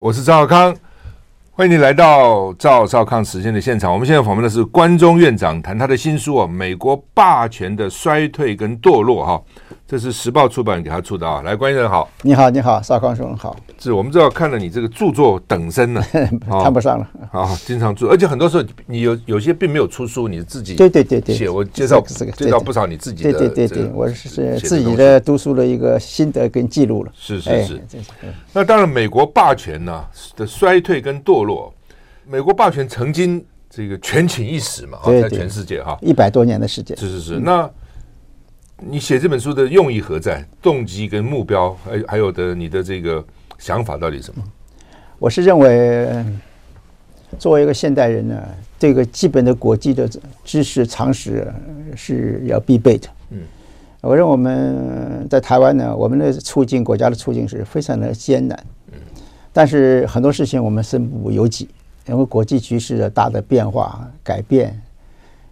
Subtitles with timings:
[0.00, 0.74] 我是赵小康，
[1.52, 3.92] 欢迎你来到赵少康时间的现场。
[3.92, 9.42] 我们现在访问的是关中院长，谈他的新书啊，《美国霸权的衰退跟堕落》哈。
[9.86, 13.56] 这是时报出版给他出的啊，来，关先生好，你好，你好，少康兄好。
[13.76, 16.00] 是我们知道看了你这个著作等身了，
[16.48, 22.00] 谈 不上了 啊，经常做，而且很多时候你有有些并没有出书，你自己对对对对写，我介绍
[22.36, 27.82] 介绍不少你自己的，对对对对，我是自己的读书的一个心得跟记录了，是是是。
[28.52, 30.04] 那当然，美国霸权呢
[30.36, 31.49] 的衰退跟堕落，
[32.26, 37.70] 美国霸权曾经这个权倾一时嘛，在全世界哈，一百多年的时间，是是是，那。
[38.82, 40.42] 你写这本书的用意何在？
[40.62, 43.22] 动机跟目标，还还有的你的这个
[43.58, 44.42] 想法到底是什么？
[45.18, 46.08] 我是认为，
[47.38, 48.42] 作为一个现代人呢，
[48.78, 50.08] 这个基本的国际的
[50.46, 51.52] 知识常识
[51.94, 53.06] 是要必备的。
[53.32, 53.40] 嗯，
[54.00, 58.58] 我认为我们在台湾呢，我们的促进，国家的促进是非常的艰难。
[59.50, 61.68] 嗯，但是很多事情我们身不由己，
[62.06, 64.70] 因为国际局势的大的变化改变，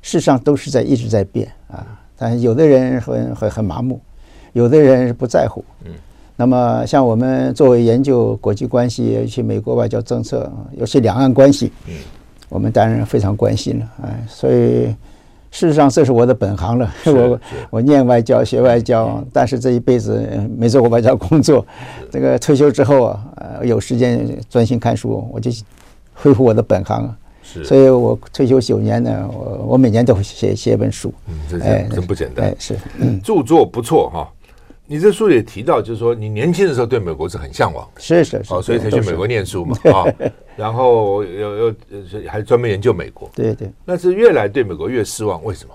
[0.03, 1.87] 事实上都是在一直在变啊。
[2.17, 4.01] 但有的人很很很麻木，
[4.53, 5.65] 有的人是不在乎。
[5.85, 5.93] 嗯，
[6.37, 11.95] 那么像我们作为研究国际关系，尤其美国外交政策，尤其两岸关系，嗯，
[12.49, 13.93] 我们当然非常关心了。
[14.03, 14.95] 哎，所以
[15.51, 16.95] 事实上这是我的本行了。
[17.07, 21.65] 我我念外交学外交，但是这一辈子没做过外交工作。
[22.11, 25.51] 这个退休之后啊，呃，有时间专心看书，我就
[26.15, 27.15] 恢复我的本行。
[27.65, 31.11] 所以我退休九年呢，我我每年都会写写一本书。
[31.29, 32.47] 嗯，这真真不简单。
[32.47, 34.29] 哎，是，嗯，著作不错哈。
[34.91, 38.01] 你这书也提到，就是说你年轻的时候对美国是很向往的。
[38.01, 38.55] 是是是。
[38.55, 40.07] 哦，所以才去美国念书嘛 啊。
[40.57, 41.75] 然后又又
[42.27, 43.31] 还专门研究美国。
[43.35, 43.71] 对对。
[43.85, 45.75] 那是越来对美国越失望，为什么？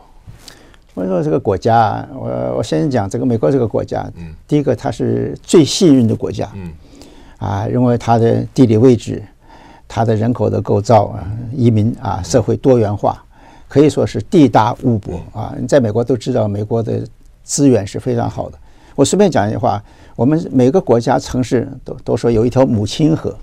[0.95, 4.03] 我说这个国家，我我先讲这个美国这个国家。
[4.15, 4.33] 嗯。
[4.47, 6.51] 第一个，它是最幸运的国家。
[6.55, 6.71] 嗯。
[7.37, 9.23] 啊，因为它的地理位置。
[9.85, 13.23] 它的人口的构造啊，移民啊，社会多元化，
[13.67, 15.53] 可以说是地大物博啊。
[15.59, 17.05] 你在美国都知道，美国的
[17.43, 18.57] 资源是非常好的。
[18.95, 19.83] 我随便讲一句话，
[20.15, 23.35] 我们每个国家城市都都说有一条母亲河，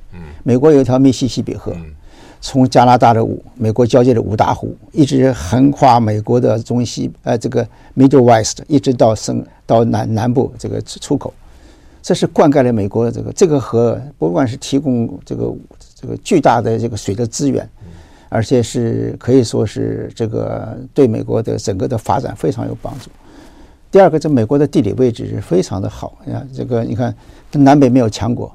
[0.43, 1.72] 美国有一条密西西比河，
[2.41, 7.66] 从加拿大的五美国交界的五大湖，一直横跨美国的中西呃这个
[7.97, 11.33] Middle West，一直到深到南南部这个出口，
[12.03, 15.55] 这是灌溉了美国的这个这个河，不管是提供这个。
[16.03, 17.69] 这个巨大的这个水的资源，
[18.31, 23.11] 而且是可以说是这个对美国的整个的发展非常有帮助。
[23.90, 27.14] 第二个，这美国的地理位置是非常的好啊，这个你看
[27.52, 28.52] 南北没有强国，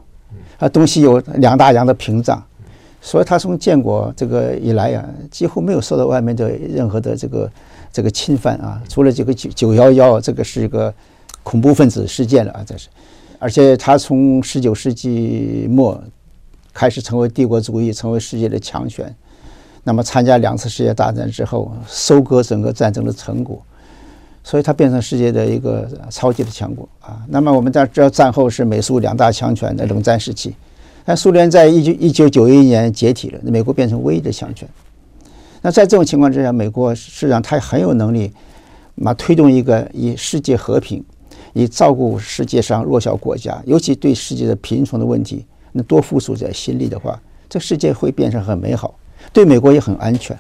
[0.58, 2.42] 啊东西有两大洋的屏障，
[3.02, 7.52] 所以它从建国这个以来呀，几乎没有受到外面的任何的这个
[7.92, 10.94] 这个侵犯啊，除了这个九九幺幺这个是一个
[11.44, 12.88] 恐怖分子事件了啊，这是，
[13.38, 16.02] 而且它从十九世纪末。
[16.78, 19.16] 开始成为帝国主义，成为世界的强权。
[19.86, 23.62] 那么参加两次世界大战之后，收割整个战争的成果，
[24.46, 27.20] 所以它变成世界的一个超级的强国啊。
[27.28, 30.54] 那么我们在知道战后是美苏两大强权的冷战时期，
[31.04, 34.70] 但苏联在一九一九九一年解体了，美国变成唯一的强权。
[35.64, 38.32] 那在这种情况之下，美国实际上它很有能力，
[38.94, 41.04] 嘛推动一个以世界和平，
[41.54, 45.44] 以照顾世界上弱小国家，尤其对世界的贫穷的问题。
[45.72, 47.20] 那多付出点心力的话，
[47.50, 48.94] 这世界会变成很美好，
[49.34, 50.38] 对美国也很安全，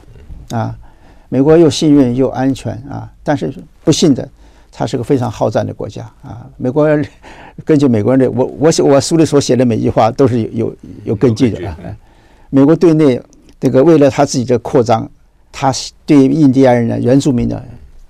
[0.51, 0.77] 啊，
[1.35, 3.11] 美国又幸运又安全啊。
[3.21, 3.53] 但是
[3.83, 4.25] 不幸的，
[4.71, 6.47] 它是个非常好战的国家啊。
[6.55, 7.05] 美国人
[7.65, 11.77] 根据美国人的，我我写我书里所写的每句话都是有有有根据的啊。
[12.49, 13.21] 美国对内
[13.59, 15.09] 这个为了他自己的扩张，
[15.51, 15.73] 他
[16.05, 17.61] 对印第安人呢、原住民呢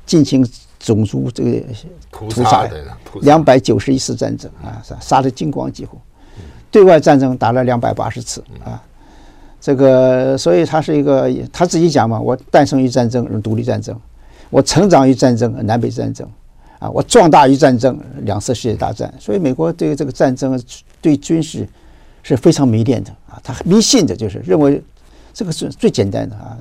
[0.05, 0.47] 进行
[0.77, 1.63] 种族这个
[2.11, 2.69] 屠杀，
[3.21, 5.97] 两百九十一次战争啊，杀杀得精光几乎。
[6.69, 8.79] 对外战争打了两百八十次啊，
[9.65, 13.95] 这个所以他是一个他自己讲嘛，我诞生于战争，独立战争；
[14.51, 16.23] 我成长于战争，南北战争；
[16.77, 19.11] 啊，我壮大于战争，两次世界大战。
[19.19, 20.61] 所以美国对这个战争
[21.01, 21.67] 对军事
[22.21, 24.79] 是非常迷恋的啊，他迷信的就是认为
[25.33, 26.55] 这个是最简单的啊，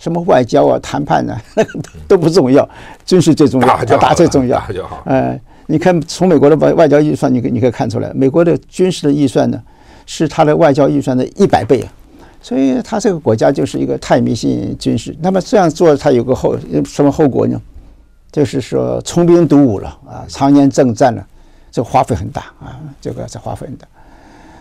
[0.00, 1.78] 什么外交啊、谈判啊，那 个
[2.08, 2.68] 都不重要，
[3.06, 4.60] 军事最重要，打最重要，
[5.04, 5.40] 哎。
[5.70, 9.62] 你看，从美国的外外交预算，你可你可以看出来，美国的军事的预算呢，
[10.06, 11.92] 是他的外交预算的一百倍啊。
[12.40, 15.16] 所以他这个国家就是一个太迷信军事。
[15.20, 16.56] 那么这样做，他有个后
[16.86, 17.60] 什么后果呢？
[18.30, 21.26] 就是说穷兵黩武了啊，常年征战了，
[21.70, 23.88] 这花费很大啊，这个这花费很大。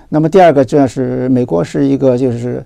[0.09, 2.65] 那么第二个就是美国是一个，就是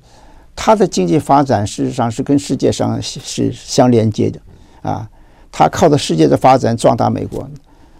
[0.55, 4.39] 它的经济发展事实上是跟世界上是相连接的
[4.83, 5.09] 啊，
[5.51, 7.49] 它靠着世界的发展壮大美国，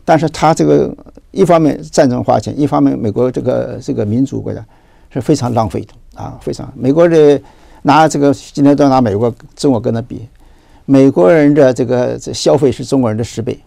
[0.06, 0.96] 但是它这个
[1.32, 4.64] 一方面战争花钱，一方面美国这个这个民主国家
[5.14, 7.42] 是非常浪费的啊，非常美国的
[7.84, 10.28] 拿这个今天都拿美国中国跟他比，
[10.86, 13.60] 美国人的这个这消费是中国人的十倍，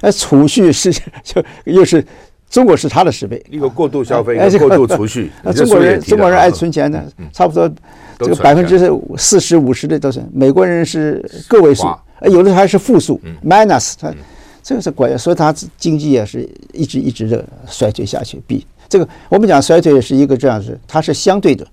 [0.00, 0.92] 而储蓄是
[1.22, 2.04] 就又是。
[2.50, 5.30] 中国是他的十倍，一个过度消费，一个过度储蓄。
[5.54, 7.00] 中国人中国人爱存钱的，
[7.32, 7.70] 差不多
[8.18, 8.76] 这个百分之
[9.16, 10.20] 四十五十的都是。
[10.32, 11.86] 美国人是个位数，
[12.22, 13.94] 有的还是负数，minus。
[14.00, 14.12] 他
[14.64, 18.42] 这个是国家，所以他经济也是一直一直的衰退下去。
[18.48, 21.66] 比这个我们讲衰退是一个这样子，它是相对的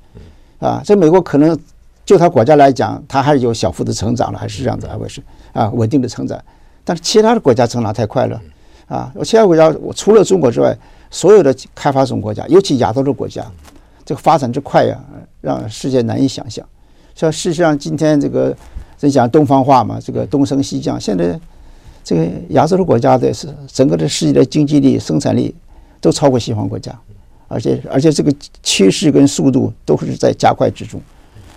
[0.59, 0.81] 啊。
[0.85, 1.59] 这美国可能
[2.05, 5.21] 就它国家来讲，它还是有小幅的成长了，还是这样子，还会是
[5.51, 6.39] 啊稳定的成长。
[6.85, 8.41] 但是其他的国家成长太快了。
[8.87, 10.73] 啊，我其他国家，我除了中国之外，
[11.11, 13.45] 所有的开发中国家，尤其亚洲的国家，
[14.05, 14.97] 这个发展之快呀，
[15.41, 16.65] 让世界难以想象。
[17.13, 18.55] 像事实上，今天这个
[18.95, 21.37] 在讲东方化嘛，这个东升西降，现在
[22.01, 25.53] 这个亚洲的国家的是整个的世界的经济力、生产力
[25.99, 26.91] 都超过西方国家，
[27.47, 28.33] 而且而且这个
[28.63, 31.01] 趋势跟速度都是在加快之中。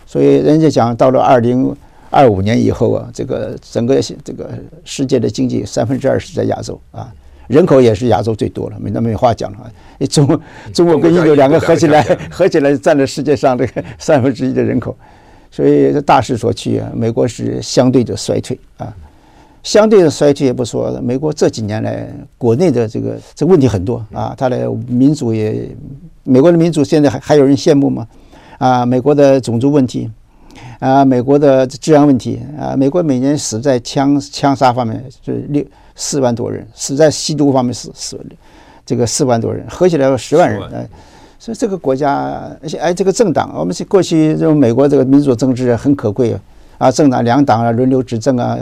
[0.06, 1.76] 所以人家讲到了二零。
[2.12, 4.50] 二五年以后啊，这个整个这个
[4.84, 7.08] 世界的经济三分之二是在亚洲啊，
[7.46, 9.72] 人口也是亚洲最多了，没那没话讲了。
[10.08, 10.26] 中
[10.74, 14.96] 中国跟印度两个合起来，合起来占了世界上这个三分之一的人口，
[15.52, 18.92] 所以这大势所趋啊，美国是相对的衰退啊，
[19.62, 22.08] 相对的衰退也不说，美国这几年来
[22.38, 25.68] 国内的这个这个问题很多啊，它的民主也，
[26.24, 28.06] 美国的民主现在还还有人羡慕吗？
[28.58, 30.10] 啊，美国的种族问题。
[30.80, 35.62] 啊，美国的治安问题啊，美国每年死在枪枪杀方面是六
[35.94, 38.18] 四万多人，死在吸毒方面死死
[38.86, 40.62] 这个四万多人，合起来有十万人。
[40.72, 40.88] 哎，
[41.38, 46.34] 所以这个国家，而且哎，这个政党，我们是过去这种美国这个民主政治很可贵
[46.78, 48.58] 啊，政党两党啊轮流执政啊，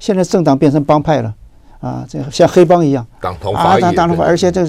[0.00, 1.32] 现在政党变成帮派了
[1.78, 4.64] 啊，这像黑帮一样，党同啊，党党同伐，而且这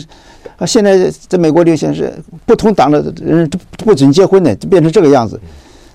[0.58, 2.14] 啊，现在在美国流行是
[2.46, 5.40] 不同党的人都不准结婚的，就变成这个样子。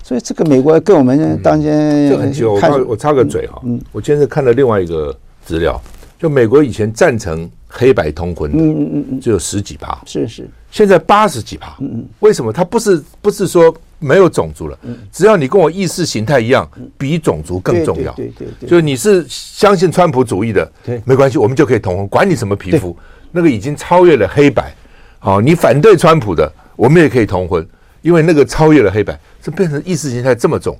[0.03, 2.53] 所以这个美国跟我们当年，这很久。
[2.53, 5.79] 我插我插个嘴哈，嗯我今天是看了另外一个资料，
[6.17, 12.51] 就美国以前赞成黑白通婚的，嗯嗯嗯，只有十几趴，是是，现在八十几趴，嗯嗯，为什么？
[12.51, 14.77] 他不是不是说没有种族了，
[15.11, 22.97] 只要你跟我意识形态一样，比种族更重要，对对对，就是你是相信川普主义的，对，没关系，我们就可以通婚，管你什么皮肤，
[23.31, 24.73] 那个已经超越了黑白。
[25.19, 27.67] 好，你反对川普的，我们也可以通婚。
[28.03, 30.77] 因为那个超越了黑白，这变成意识形态这么重。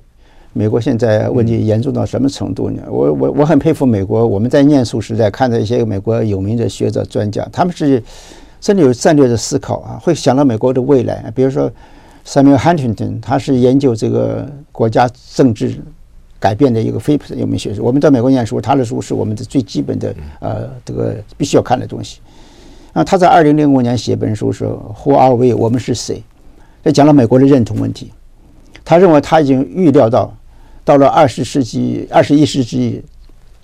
[0.58, 2.82] 美国现在问题严重到什么程度呢？
[2.90, 4.26] 我我我很佩服美国。
[4.26, 8.02] 我们在念书时代看到一些美国有名的学者专家，他们是
[8.60, 11.32] 真的有战略的思考啊，会想到美国的未来。
[11.32, 11.70] 比如说
[12.26, 15.80] Samuel Huntington，他是研究这个国家政治
[16.40, 17.80] 改变的一个非常有名学者。
[17.80, 22.18] 我们在美国念书，他的书是我们的最基本的呃这个必须要看的东西。
[22.92, 25.54] 那他在二零零五年写本书说 Who are we？
[25.54, 26.20] 我们是谁？
[26.82, 28.10] 这讲了美国的认同问题，
[28.84, 30.34] 他认为他已经预料到，
[30.88, 33.02] 到了二十世纪、二十一世纪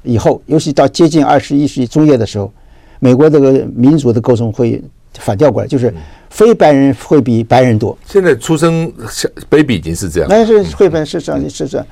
[0.03, 2.53] 以后，尤其到接近二十一世纪中叶的时候，
[3.01, 4.79] 美国这个民族的构成会
[5.15, 5.91] 反调过来，就是
[6.29, 7.97] 非白人会比白人多。
[8.05, 11.87] 现在出生小 baby 已经是这样，那是会本是这样，是这样。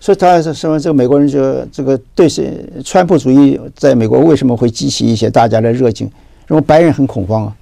[0.00, 6.10] 所以他是说，这个美国人就这个对是川普主义在美国为什么会激起一些大家的热情？
[6.48, 7.54] 因为白人很恐慌啊，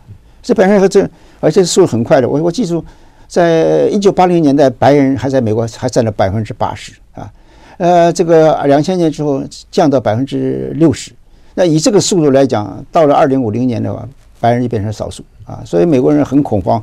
[0.44, 2.28] 这白人和这而且速度很快的。
[2.28, 2.84] 我我记住。
[3.28, 7.32] 在一九八零年代，白人还在美国还占了百分之八十啊，
[7.78, 11.12] 呃，这个两千年之后降到百分之六十。
[11.54, 14.08] 那以这个速度来讲，到了二零五零年的话，
[14.40, 15.62] 白人就变成少数啊。
[15.64, 16.82] 所以美国人很恐慌。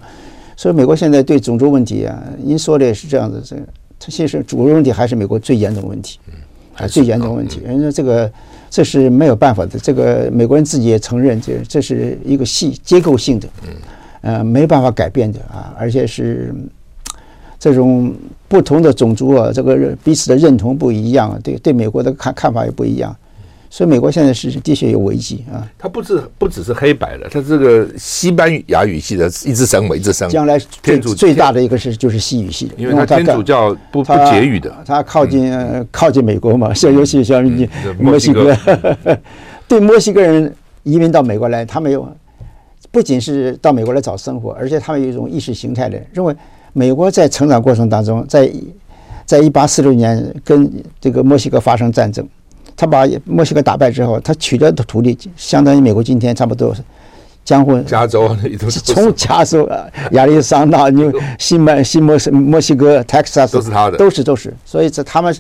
[0.56, 3.42] 所以美国现在对种族问题啊，您说的也是这样子。
[3.44, 3.62] 这个，
[4.00, 6.20] 它其实种族问题还是美国最严重的问题，
[6.76, 7.60] 啊最严重的问题。
[7.66, 8.32] 人家这个
[8.70, 9.80] 这是没有办法的。
[9.80, 13.48] 这个美国人自己也承认，这这是一个系结构性的。
[14.24, 16.56] 呃，没办法改变的啊，而且是
[17.60, 18.14] 这种
[18.48, 23.14] 不同的种族啊，这个彼此的认同不一样，对对美国的看看法也不一样，
[23.70, 25.68] 所以美国现在是的确有危机啊。
[25.78, 30.30] 它不是不只是黑白的，它这个西班牙语系的一直升，一直升。
[30.30, 35.54] 将来天主最大的一个是就是西语系的，因为它天主教不不结语的，它靠近
[35.92, 38.56] 靠近美国嘛，像尤其像你墨西哥，
[39.68, 40.54] 对墨西哥人
[40.84, 42.08] 移民到美国来，他没有。
[42.94, 46.36] 不仅是到美国来找生活，而且他们有一种意识形态的认为，
[46.74, 48.48] 美国在成长过程当中，在
[49.26, 50.72] 在一八四六年跟
[51.02, 52.24] 这个墨西哥发生战争，
[52.78, 56.72] 他把墨西哥打败之后，他取得的土地相当于美国今天差不多。
[57.44, 58.34] 江户、加州，
[58.86, 59.70] 从加州、
[60.12, 64.54] 亚利桑那、纽西门、西墨西墨西哥、Texas 都是他的，都是都是。
[64.64, 65.36] 所以这他们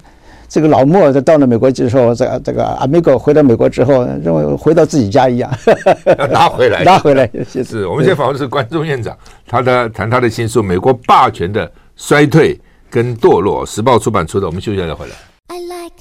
[0.53, 5.51] 这个老莫在到了美国之后，这个这个 Amigo 回到美国之后，认为回到自己家一样，
[6.15, 7.27] 要拿回来，拿回来。
[7.43, 9.17] 是我们现在访问的是关中院长，
[9.47, 12.55] 他的谈他的新书《美国霸权的衰退
[12.87, 14.45] 跟堕落》，时报出版出的。
[14.45, 15.15] 我们休息一下再回来。
[15.47, 15.93] I like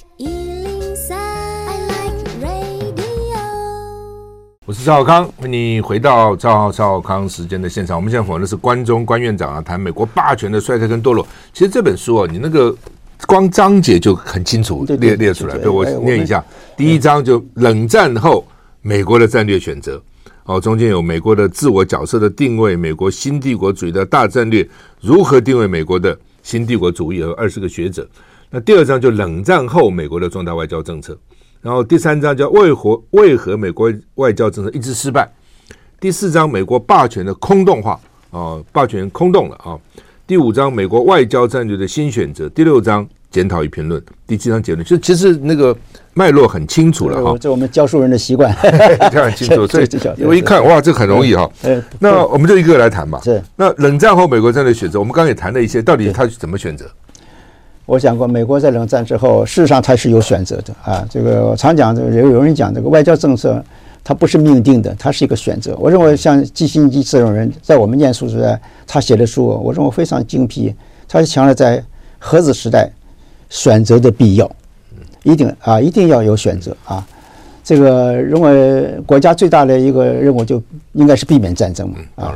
[4.67, 7.97] 我是赵少康，欢迎你回到赵少康时间的现场。
[7.97, 11.27] 我们现在访问的是关中关院长啊，谈美国霸权的衰退跟堕落。
[11.55, 12.75] 其实这本书啊，你那个
[13.27, 15.57] 光章节就很清楚列列出来。
[15.59, 16.45] 对，我念一下，
[16.77, 18.47] 第一章就冷战后
[18.81, 20.03] 美国的战略选择，
[20.45, 24.69] 哦，中间有美国的自我角色的定位，美国新帝国主义的大战略
[25.01, 28.07] 如何定位美国的新帝国主义和二十个学者。
[28.51, 31.17] 那第二章就冷战后美国的重大外交政策。
[31.61, 35.31] 然后第三章叫为何为何美国外交政策一直失败？
[36.01, 37.99] 第四章美国霸权的空洞化
[38.33, 39.79] 啊，霸权空洞了啊。
[40.33, 42.49] 第五章美国外交战略的新选择。
[42.49, 44.03] 第六章检讨与评论。
[44.27, 44.83] 第七章结论。
[44.83, 45.77] 就其实那个
[46.15, 47.37] 脉络很清楚了哈。
[47.39, 48.51] 这我们教书人的习惯，
[49.13, 49.67] 这很清楚。
[49.69, 49.87] 所以
[50.25, 51.47] 我一看哇，这很容易哈。
[51.99, 53.21] 那我们就一个个来谈吧。
[53.23, 53.43] 是。
[53.57, 56.87] 那冷战后美国战略选择，我们刚刚也谈了一些，到底他怎么选择？
[57.85, 61.07] 我讲过，美国在冷战之后，事实上它是有选择的啊。
[61.11, 63.63] 这个我常讲，这个有有人讲，这个外交政策
[64.05, 65.77] 它不是命定的，它是一个选择。
[65.79, 70.75] 我认为像季辛吉这种人，在我们念书时代，他写的书，我认为非常精辟。
[71.09, 71.83] 他是强调在
[72.19, 72.91] 核子时代
[73.49, 74.51] 选择的必要，
[75.23, 77.07] 一定啊，一定要有选择啊。
[77.63, 80.61] 这个认为国家最大的一个任务就
[80.93, 82.35] 应该是避免战争嘛啊。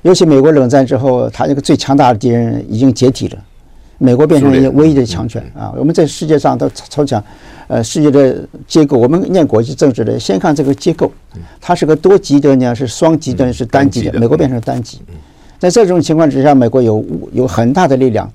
[0.00, 3.38] 尤其美国冷战之后，他那个最强大的敌人已经解体了。
[3.98, 5.72] 美国变成一个唯一的强权啊！
[5.78, 7.22] 我们在世界上都超强，
[7.72, 11.10] 呃，世界的结构，我们念国际政治的，先看这个结构，
[11.58, 14.20] 它是个多极端呢，是双极端，是单极的。
[14.20, 15.00] 美国变成单极，
[15.58, 17.02] 在这种情况之下，美国有
[17.32, 18.30] 有很大的力量，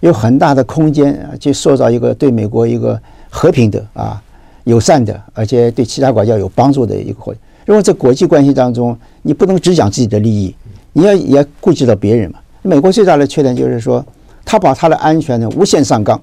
[0.00, 4.20] 有很大的空间去塑造一个对美国一个和平的啊、
[4.64, 7.40] 友善的，而且对其他国家有帮助的一个环境。
[7.68, 10.52] 因为在国际关系当中，你不能只讲自己的利益，
[10.92, 12.40] 你要也顾及到别人嘛。
[12.62, 14.04] 美国最大的缺点就是说。
[14.42, 16.20] 他把他的安全呢无限上纲，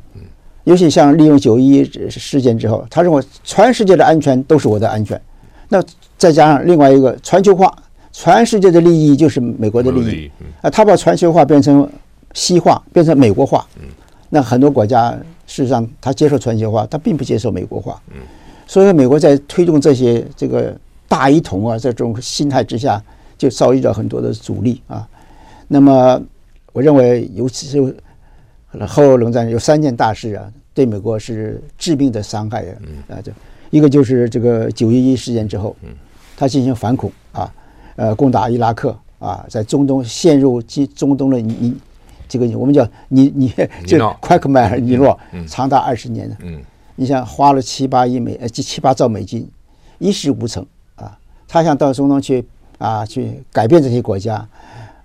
[0.68, 5.20] 尤其像利用九一事件之后，他认为全世界的安全都是我的安全。
[5.70, 5.82] 那
[6.18, 7.74] 再加上另外一个全球化，
[8.12, 10.32] 全世界的利益就是美国的利益
[10.62, 10.70] 啊。
[10.70, 11.90] 他把全球化变成
[12.34, 13.66] 西化，变成美国化。
[14.30, 15.12] 那很多国家
[15.46, 18.02] 事实上他接受全球化，他并不接受美国化。
[18.68, 23.02] 所以美国在推动这些这个大一统啊这种心态之下，
[23.38, 25.08] 就遭遇到很多的阻力啊。
[25.70, 26.22] 那么
[26.74, 27.96] 我认为，尤其是。
[28.86, 32.76] 后冷战有三件大事啊，对美国是致命的伤害啊！
[33.08, 33.32] 啊，这
[33.70, 35.76] 一个就是这个九一一事件之后，
[36.36, 37.54] 他进行反恐啊，
[37.96, 41.76] 呃，攻打伊拉克啊，在中东陷入中中东的泥，
[42.28, 43.54] 这个我们叫泥泥，
[43.86, 45.18] 就 Quagmire 尼洛，
[45.48, 46.36] 长达二十年。
[46.44, 46.62] 嗯，
[46.96, 49.50] 你想花了七八亿美呃七八兆美金，
[49.98, 50.66] 一事无成
[50.96, 51.18] 啊！
[51.48, 52.46] 他想到中东去
[52.78, 54.48] 啊，去改变这些国家。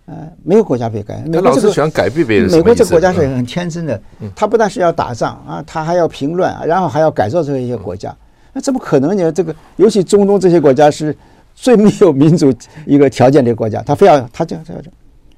[0.07, 1.23] 呃，没有国家被改。
[1.27, 2.51] 美国这个喜欢改变别人。
[2.51, 4.01] 美国这个国家是很天真的，
[4.35, 8.15] 他不但是要打仗啊，他还要平乱，然后还要改造这一些国家。
[8.53, 9.31] 那怎么可能呢？
[9.31, 11.17] 这个尤其中东这些国家是
[11.55, 12.53] 最没有民主
[12.85, 14.83] 一个条件的国家，他非要他这样这样。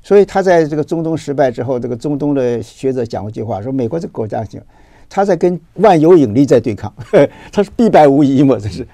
[0.02, 4.60] 所以他在这个中东失败之后，这个中东的学者讲过一句话，说美国这个国家行，
[5.08, 6.92] 他在跟万有引力在对抗，
[7.52, 8.86] 他是必败无疑嘛，这是。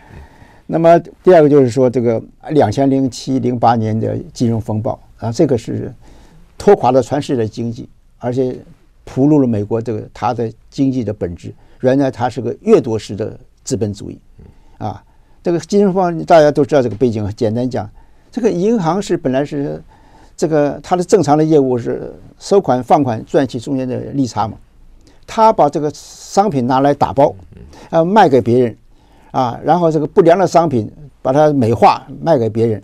[0.67, 4.99] 那么第二个就是说，这个两千零七零八年的金融风暴。
[5.21, 5.95] 啊，这个是
[6.59, 8.59] 拖垮了全世界的经济，而且
[9.05, 11.55] 暴露了美国这个它的经济的本质。
[11.81, 14.19] 原来它是个掠夺式的资本主义。
[14.79, 15.03] 啊，
[15.43, 17.31] 这个金融方大家都知道这个背景。
[17.37, 17.89] 简单讲，
[18.31, 19.83] 这个银行是本来是
[20.37, 24.57] 这个它的正常的业务是收款放款赚取中间的利差嘛。
[25.27, 27.35] 他把这个商品拿来打包，
[27.91, 28.77] 啊，卖给别人，
[29.31, 30.91] 啊，然后这个不良的商品
[31.23, 32.83] 把它美化卖给别人。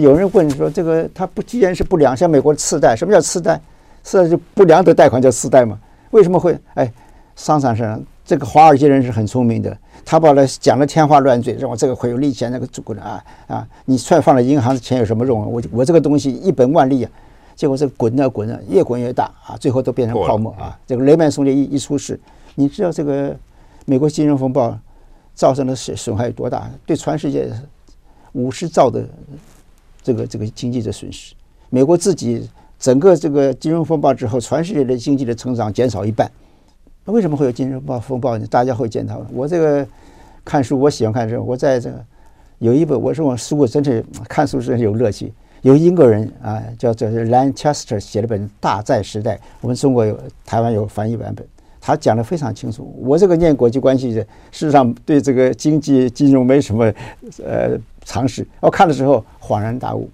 [0.00, 3.60] 有人问说：“这个它不既然是不良，像美国的次贷，什么叫次贷？
[4.02, 5.78] 次贷就不良的贷款叫次贷嘛？
[6.10, 6.58] 为什么会？
[6.74, 6.92] 哎，
[7.36, 13.68] 商场上这个华尔街人是很聪明的，他把它讲的天花乱坠，让我这个会有利钱，那个足够的啊啊！
[13.84, 15.50] 你踹放了银行的钱有什么用？
[15.52, 17.10] 我我这个东西一本万利啊，
[17.54, 20.78] 结果这个滚啊滚啊，越滚越大啊，最后都变成泡沫啊！
[20.86, 22.18] 这个雷曼兄弟一一出事，
[22.54, 23.36] 你知道这个
[23.84, 24.76] 美国金融风暴
[25.34, 26.70] 造成的损损害有多大？
[26.86, 27.52] 对全世界
[28.32, 29.04] 五十兆的。
[30.02, 31.34] 这个这个经济的损失。
[31.70, 36.30] 美国自己整个这个金融风暴之后，全世界的经济的成长减少一半。
[37.04, 38.46] 那为什么会有金融暴风暴呢？
[38.48, 39.24] 大家会见到。
[39.32, 39.86] 我这个
[40.44, 41.44] 看书，我喜欢看书。
[41.44, 42.04] 我在这个
[42.58, 45.32] 有一本，我说我书，我真是看书是有乐趣。
[45.62, 51.46] 有英国人啊，叫做 Lancaster 写了本《大债时代》，我们中国有，台湾有翻译版本。
[51.80, 52.94] 他讲得非常清楚。
[52.98, 56.92] 我这个念国际关系的，事实上对这个经济金融没什么
[57.44, 58.46] 呃常识。
[58.60, 60.08] 我看的时候恍然大悟，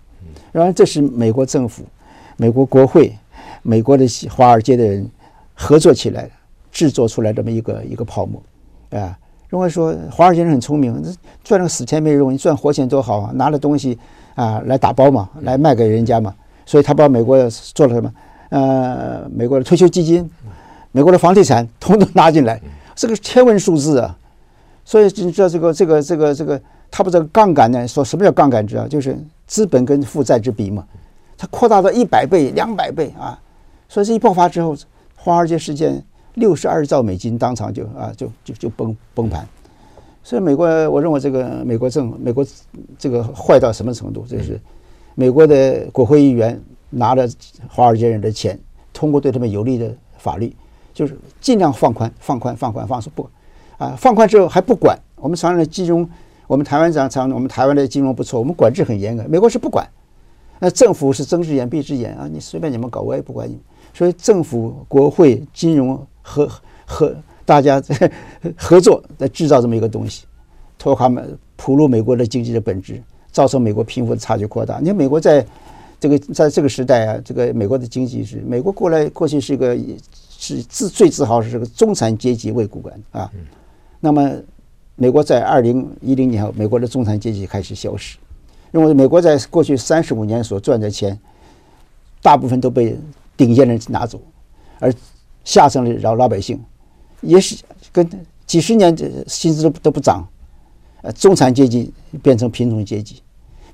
[0.53, 1.85] 然后这是美国政府、
[2.37, 3.17] 美国国会、
[3.63, 5.09] 美国的华尔街的人
[5.55, 6.31] 合作起来
[6.71, 8.43] 制作出来这么一个一个泡沫
[8.99, 9.19] 啊。
[9.49, 11.03] 认为说华尔街人很聪明，
[11.43, 13.31] 赚个死钱没用，你赚活钱多好啊！
[13.35, 13.99] 拿了东西
[14.35, 16.35] 啊来打包嘛，来卖给人家嘛。
[16.67, 18.13] 所以他把美国做了什么？
[18.51, 20.29] 呃，美国的退休基金。
[20.91, 22.61] 美国的房地产统统拿进来，
[22.95, 24.17] 这个天文数字啊！
[24.85, 27.87] 所以你知道这个这个这个这个，他不这个杠杆呢？
[27.87, 28.67] 说什么叫杠杆？
[28.67, 29.17] 值啊就是
[29.47, 30.87] 资本跟负债之比嘛。
[31.37, 33.39] 它扩大到一百倍、两百倍啊！
[33.89, 34.77] 所以这一爆发之后，
[35.15, 36.03] 华尔街事件
[36.35, 39.47] 六十二兆美金当场就啊就就就崩崩盘。
[40.25, 42.45] 所以美国，我认为这个美国政美国
[42.99, 44.27] 这个坏到什么程度？
[44.27, 44.61] 就是
[45.15, 47.29] 美国的国会议员拿着
[47.69, 48.59] 华尔街人的钱，
[48.93, 50.55] 通过对他们有利的法律。
[50.93, 53.31] 就是尽量放宽，放宽，放宽，放松不，
[53.77, 54.99] 啊，放宽之后还不管。
[55.15, 56.05] 我们常常的金融，
[56.49, 59.23] 我们台湾常常，我们台湾的金融不错，我们管制很严格。
[59.29, 59.89] 美国是不管，
[60.59, 63.57] 那政府是睁只眼闭只眼啊，你随便你们搞，我也不管你。
[63.95, 66.51] 所以政府、国会、金融和
[66.85, 67.15] 和
[67.45, 67.81] 大家
[68.57, 70.25] 合作来制造这么一个东西，
[70.77, 71.23] 拖垮美
[71.55, 73.01] 铺路美国的经济的本质，
[73.31, 74.81] 造成美国贫富的差距扩大。
[74.81, 75.47] 你看美国在
[76.01, 79.79] 这个在这个时代啊，这个美国的经济是美国过来过去是一个。
[80.41, 83.29] 是自最自豪是这个中产阶级为骨干啊，
[83.99, 84.33] 那么
[85.01, 88.19] 美国在二零一零年后，美国的中产阶级开始消失，
[88.73, 91.17] 因为美国在过去三十五年所赚的钱，
[92.21, 92.99] 大部分都被
[93.37, 94.21] 顶尖人拿走，
[94.81, 94.93] 而
[95.45, 96.61] 下层的老老百姓
[97.21, 97.63] 也是
[97.93, 98.11] 跟
[98.45, 100.27] 几十年的薪资都都不涨，
[101.03, 103.23] 呃，中产阶级变成贫穷阶级。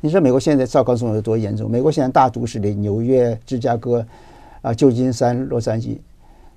[0.02, 1.70] 你说美国现在糟糕程度有多严重？
[1.70, 4.06] 美国现在大都市里，纽约、芝加哥
[4.60, 5.96] 啊、旧金山、洛杉矶。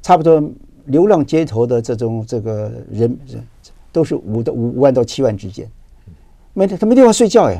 [0.01, 0.43] 差不多
[0.85, 3.41] 流浪街头的这种这个人人
[3.97, 5.67] 都是五到五万到七万之间，
[6.53, 7.59] 没他没地方睡觉呀，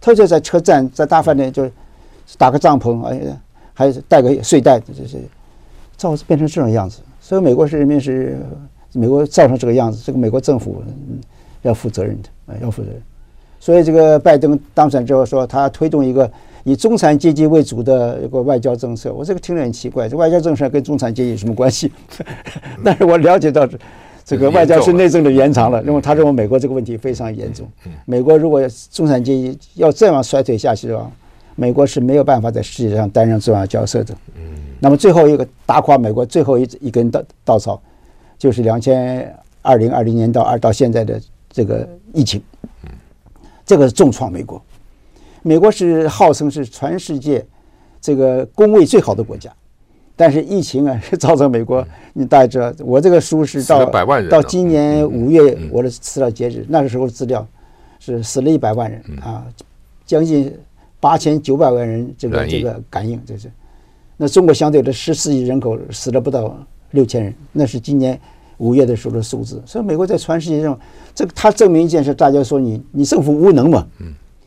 [0.00, 1.68] 他就在车站在大饭店就
[2.38, 3.20] 打个帐篷，哎，
[3.74, 5.18] 还带个睡袋，这这
[5.96, 7.00] 造变成这种样子。
[7.20, 8.38] 所以美国是人民是
[8.92, 10.80] 美国造成这个样子，这个美国政府
[11.62, 13.02] 要负责任的，哎，要负责任。
[13.58, 16.30] 所以这个拜登当选之后说，他推动一个。
[16.64, 21.90] 以中产阶级为主的一个外交政策，我这个听着很奇怪，这外交政策跟中产阶级有什么关系？
[22.84, 23.76] 但是我了解到这，
[24.24, 27.68] 这个外交是内政的延长了，因为他认为美国这个问题非常严重。
[28.04, 31.10] 美国如果中产阶级要这样衰退下去的话，
[31.54, 34.14] 美国是没有办法在世界上担任重要角色的。
[34.80, 37.80] 那么最后一个打垮美国最后一一根稻稻草，
[38.38, 42.42] 就是两千二零二零年到二到现在的这个疫情，
[43.64, 44.60] 这个是重创美国。
[45.42, 47.44] 美国是号称是全世界
[48.00, 49.52] 这个工位最好的国家，
[50.22, 53.84] 但是疫情啊， 是造成美国，你大家知道，我这个书是到
[54.30, 57.44] 到今年五月我的资料截止，那个时候资料
[57.98, 59.44] 是死了一百万人啊，
[60.06, 60.56] 将近
[61.00, 63.50] 八千九百万人这个这个感应，这是。
[64.16, 66.56] 那中国相对的十四亿人口死了不到
[66.92, 68.16] 六千人，那是今年
[68.58, 69.60] 五月的时候的数字。
[69.66, 70.78] 所以美国在全世界上，
[71.16, 73.84] 这个它证明一件事，大家说你你政府无能嘛？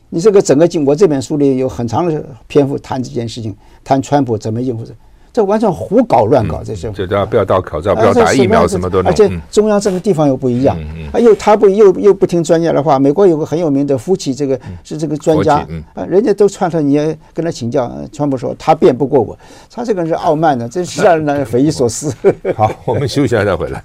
[0.08, 4.94] 你这个整个经，我这本书里有很长的篇幅谈这件事情，谈川普怎么应付这，
[5.36, 6.90] 这完全胡搞乱搞，这些。
[6.92, 9.02] 就叫不要戴口罩，不要打疫苗，什么都。
[9.02, 10.74] 而且中央这个地方又不一样，
[11.12, 12.98] 啊，又他不又又不听专家的话。
[12.98, 15.56] 美国有个很有名的夫妻，这个是这个专家，
[15.92, 19.38] 啊，人家都传说你也跟他请教，川普说他辩不过我，
[19.70, 22.10] 他这个人是傲慢的，真是让人匪夷所思。
[22.56, 23.84] 好，我们休息一下再回来。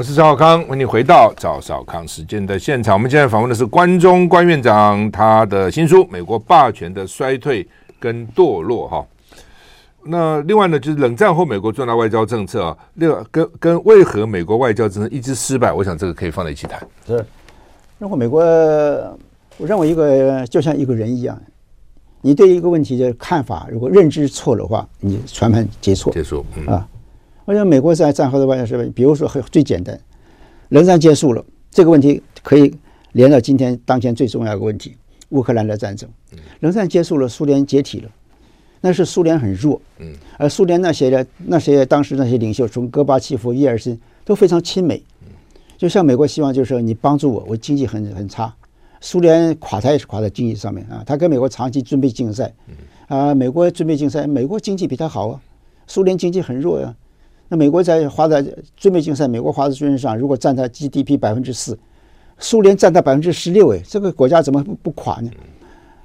[0.00, 2.94] 我是赵少康，欢迎你回到赵少康时间的现场。
[2.94, 9.06] 我们现在访问的是关中关院长，他的新书《美国霸权的衰退跟堕落》哈。
[10.02, 16.80] 那另外呢，就是冷战后美国重大外交政策啊，另外跟跟为何美国外交政策一直失败，我想这个可以放在一起谈。
[17.06, 17.22] 是，
[17.98, 18.40] 如果美国，
[19.58, 21.38] 我认为一个就像一个人一样，
[22.22, 26.10] 你对一个问题的看法，如果认知错的话，你全盘皆错。
[26.10, 26.88] 结束、嗯、啊。
[27.44, 29.98] 我想美国在战后的外交是，比如说很最简单，
[30.68, 32.72] 冷战结束了，这个问题可以
[33.12, 34.96] 连到今天当前最重要的问题——
[35.30, 36.08] 乌克兰的战争。
[36.60, 38.10] 冷战结束了，苏联解体了，
[38.80, 45.02] 那是苏联很弱，嗯而苏联那些的那些当时那些领袖，从戈巴契夫、叶尔辛都非常亲美，
[45.76, 48.54] 就像美国希望就是说你帮助我，我经济很很差。
[49.00, 52.52] 苏联垮台也是垮在经济上面啊，他跟美国长期军备竞赛，
[53.08, 55.40] 啊，美国军备竞赛，美国经济比他好啊，
[55.86, 56.94] 苏联经济很弱呀、
[57.50, 58.42] 那美国在花在
[58.76, 61.78] 军备竞赛，美国花在军事上，如果占他 GDP 百分之四，
[62.38, 65.30] 苏联占到百分之十六，哎，这个国家怎么不不垮呢？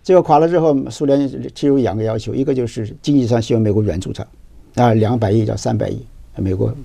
[0.04, 4.28] 结果垮了之后，苏联提出两个要求，一个就是经济上希望美国援助他，
[4.76, 6.06] 啊，两百亿到三百亿，
[6.36, 6.76] 美国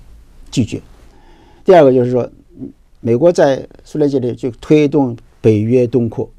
[0.49, 0.79] 拒绝。
[1.65, 2.29] 第二个就是说，
[3.01, 5.17] 美国在苏联这里就推动。
[5.43, 6.29] 北约东扩，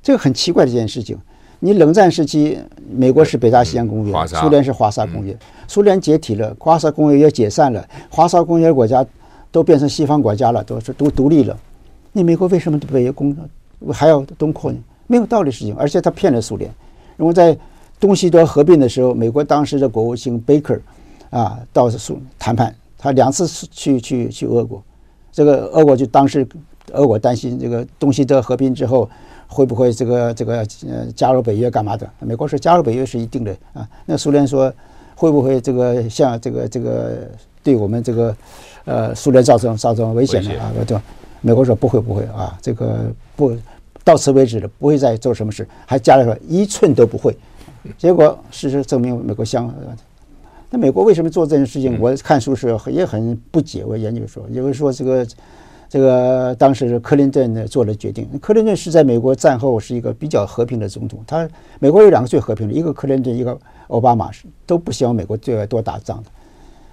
[0.00, 1.18] 这个很奇怪的一件事情。
[1.64, 2.58] 你冷战时期，
[2.94, 5.34] 美国是北大西洋公约，苏联是华沙公约。
[5.66, 9.02] 苏联解体了，华沙公约也解散了，华沙公约国家
[9.50, 11.58] 都变成西方国家了，都是都独立了。
[12.12, 13.34] 你美国为什么北约公
[13.90, 14.78] 还要东扩呢？
[15.06, 15.74] 没有道理事情。
[15.76, 16.70] 而且他骗了苏联。
[17.16, 17.56] 因为在
[17.98, 20.78] 东西德合并的时候，美国当时的国务卿 Baker
[21.30, 24.82] 啊，到苏谈判，他两次去去去俄国，
[25.32, 26.46] 这个俄国就当时。
[26.92, 29.08] 俄国担心这个东西德合并之后
[29.54, 32.10] 会不会这个这个呃加入北约干嘛的？
[32.18, 33.88] 美国说加入北约是一定的啊。
[34.04, 34.72] 那苏联说
[35.14, 37.30] 会不会这个像这个这个
[37.62, 38.36] 对我们这个
[38.84, 40.50] 呃苏联造成造成危险呢？
[40.58, 40.98] 啊，对，
[41.40, 43.56] 美国说不会不会啊，这个不
[44.02, 47.36] 到此为止了，不会再做什么事，还加了说一寸都不会。
[47.96, 49.72] 结果事实证明美国相。
[50.68, 51.96] 那美国为什么做这件事情？
[52.00, 53.84] 我看书时也很不解。
[53.84, 55.24] 我研究说，因为说这个。
[55.94, 58.28] 这个当时是克林顿呢做了决定。
[58.42, 61.20] 克林顿是在美国战后是一个比较和平的总统。
[61.24, 66.30] 他美国有两个最和平的，一个克林顿，一个奥巴马，是都不希望美国对外多打仗的。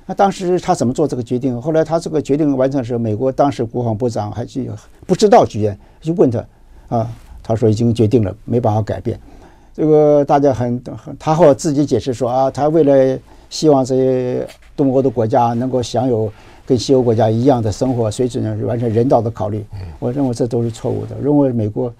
[0.05, 1.59] 那当时他怎么做这个决定？
[1.59, 4.63] 后来他这个决定完成的时候，美国当时国防部长还是
[5.07, 6.45] 不知道居然就问他
[6.89, 7.09] 啊，
[7.41, 9.19] 他说已经决定了，没办法改变。
[9.73, 16.31] 这个大家很很，他后来自己解释说啊，他为了希望这些东欧的国家能够享有。
[16.65, 19.65] 跟西欧国家一样的生活水准呢，完全人道的考虑。
[19.99, 21.15] 我认为这都是错误的。
[21.21, 21.93] 认为美国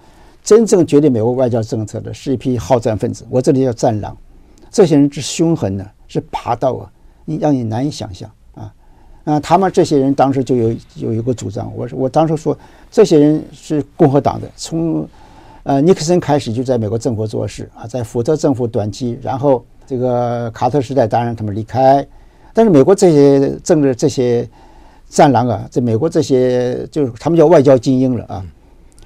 [0.43, 4.15] 真正决定美国外交政策的是一批好战分子，我这里叫战狼。
[4.69, 6.89] 这些人之凶狠呢，是霸道啊，
[7.25, 8.73] 你让你难以想象啊
[9.25, 9.39] 啊！
[9.39, 12.57] 他们这些人当时就有有一个主张，我我当时说，
[12.89, 15.05] 这些人是共和党的，从
[15.63, 22.07] 呃尼克森开始就在美国政府做事啊，在福特政府短期，然后这个卡特时代，当然他们离开。
[22.53, 24.47] 但是美国这些政治这些
[25.09, 28.45] 战狼啊，在美国这些就是他们叫外交精英了啊，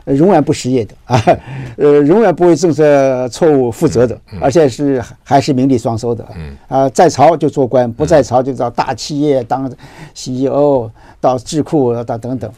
[0.05, 1.19] 永远不失业的 啊，
[1.77, 6.25] 呃，永远不为政策错误负责的，而且是还是名利双收的
[6.67, 9.71] 啊，在朝就做官，不在朝就到大企业当
[10.13, 12.51] CEO，到智库到等等，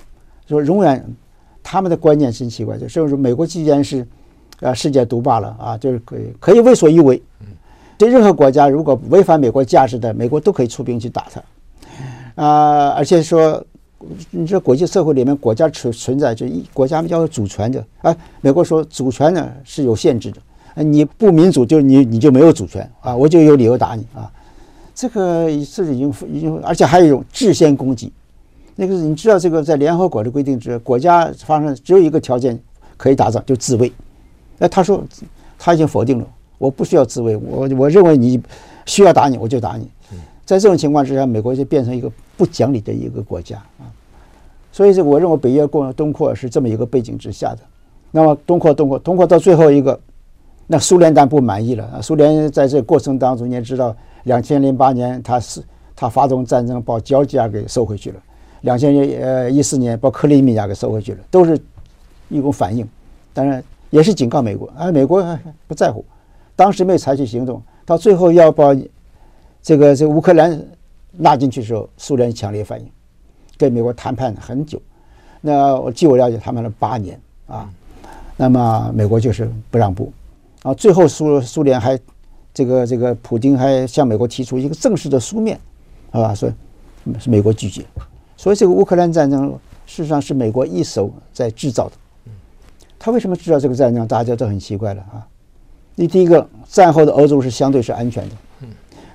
[0.48, 1.04] 说永远
[1.64, 4.06] 他们的观念真奇怪，就是说美国既然是
[4.62, 7.22] 啊世界独霸了啊，就是可以可以为所欲为。
[7.98, 13.66] 对任何国家，如果违反美国价值的，美国都可以出兵去打他，啊、而且说，
[14.30, 18.16] 你这国际社会里面，国家存存在就一国家要有主权的啊。
[18.42, 24.32] 美国说主权呢是有限制的，你不民主就你你就没有主权啊，我就有理由打你啊。
[24.94, 28.12] 这个是已经已经，而且还有一种制宪攻击，
[28.76, 32.60] 那个你知道这个在联合国的规定之，国家发生只有一个条件
[32.96, 33.92] 可以打仗，就自卫。
[34.60, 35.04] 哎，他说
[35.58, 36.28] 他已经否定了。
[36.58, 38.42] 我不需要自卫，我我认为你
[38.86, 39.90] 需要打你，我就打你。
[40.46, 43.92] 在这种情况之下，美国就变成一个不讲理的一个国家啊。
[44.72, 47.60] 所以，这我认为北约过东扩是这么一个背景之下的。
[48.12, 50.00] 那么，东扩、东扩、东扩到最后一个，
[50.66, 52.02] 那苏联当然不满意了啊。
[52.02, 53.94] 苏联在这个过程当中，你也知道，
[54.24, 55.62] 两千零八年他是
[55.96, 58.18] 他发动战争，把乔治亚给收回去了；
[58.62, 61.60] 两千呃一四年把克里米亚给收回去了，都是
[62.30, 62.88] 一种反应。
[63.34, 66.06] 当然也是警告美国啊，美国不在乎。
[66.58, 68.76] 当时没有采取行动，到最后要把
[69.62, 70.62] 这个这个乌克兰
[71.20, 72.92] 拉进去的时候，苏联强烈反应，
[73.58, 74.82] 跟美国谈判很久。
[75.40, 77.70] 那我据我了解，谈判了八年啊。
[78.36, 80.12] 那么美国就是不让步，
[80.64, 81.98] 啊，最后苏苏联还
[82.54, 85.60] 这个这个普京还向美国提出一个正式的书面，
[86.12, 86.34] 好吧？
[86.34, 86.52] 说
[87.20, 87.86] 是美国拒绝。
[88.36, 89.50] 所以这个乌克兰战争
[89.86, 91.94] 事实上是美国一手在制造的。
[93.00, 94.08] 他为什么制造这个战争？
[94.08, 95.28] 大家都很奇怪了啊。
[96.00, 98.36] 你第一个，战后的欧洲是相对是安全的。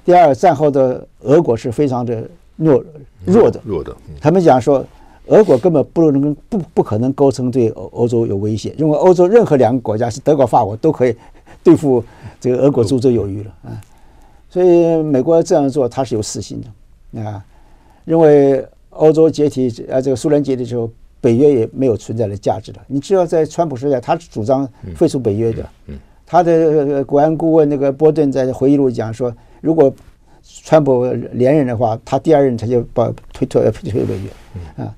[0.05, 2.85] 第二，战后的俄国是非常的弱
[3.25, 3.61] 弱的。
[3.65, 3.97] 弱的。
[4.21, 4.85] 他们讲说，
[5.27, 11.15] 俄国根本不能不不可能构成对欧欧洲有威胁，因为欧洲任何两个国家是德国、法国都可以
[11.63, 12.03] 对付
[12.41, 13.81] 这个俄国，绰绰有余了啊。
[14.51, 16.61] 所以美国这样做，他是有私心
[17.13, 17.45] 的啊，
[18.05, 20.91] 认为欧洲解体啊，这个苏联解体之后，
[21.21, 22.79] 北约也没有存在的价值了。
[22.89, 25.65] 你只要在川普时代，他主张废除北约的。
[25.87, 25.97] 嗯。
[26.33, 29.93] 他的国安顾问那个波顿在回忆录讲说，如果
[30.43, 34.31] 川普连任的话，他第二任他就把推推推北约
[34.83, 34.97] 啊。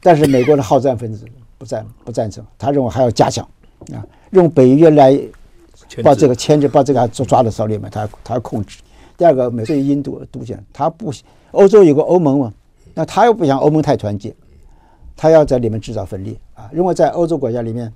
[0.00, 1.24] 但是美国的好战分子
[1.56, 3.48] 不赞不赞成，他认为还要加强
[3.94, 5.16] 啊，用北约来
[6.02, 8.80] 把这个牵制，把这个抓抓到手里面，他他要控制。
[9.16, 11.12] 第二个，美对印度独选，他不
[11.52, 12.52] 欧洲有个欧盟嘛，
[12.92, 14.34] 那他又不想欧盟太团结，
[15.16, 16.68] 他要在里面制造分裂啊。
[16.74, 17.92] 因为在欧洲国家里面，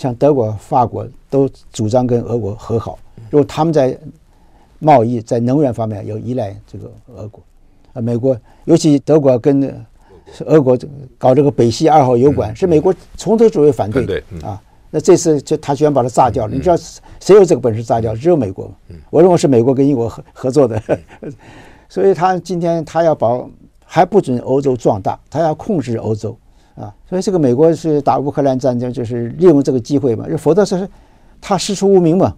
[0.00, 3.94] 像德国、法国都主张跟俄国和好，如果他们在
[4.78, 7.42] 贸易、在能源方面有依赖这个俄国，
[7.92, 8.34] 啊，美国
[8.64, 9.84] 尤其德国跟
[10.46, 10.78] 俄国
[11.18, 14.58] 搞这个北溪二号油管，是美国从头至尾反对啊。
[14.90, 16.76] 那这次就他居然把它炸掉了，你知道
[17.20, 18.16] 谁有这个本事炸掉？
[18.16, 18.72] 只有美国。
[19.10, 20.82] 我认为是美国跟英国合合作的，
[21.90, 23.28] 所以他今天他要把
[23.84, 26.34] 还不准欧洲壮大，他要控制欧洲
[26.74, 26.94] 啊。
[27.08, 30.88] 所以这个美国是打乌克兰战争，就是利用这个机会嘛，否则是
[31.40, 32.34] 他师出无名嘛。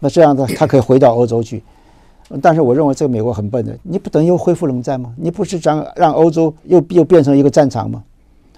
[0.00, 1.62] 那这样子他可以回到欧洲去。
[2.42, 5.12] 但是我认为这个美国很笨的，你不等于又恢复冷战吗？
[5.16, 8.02] 你不是让让欧洲又又变成一个战场吗？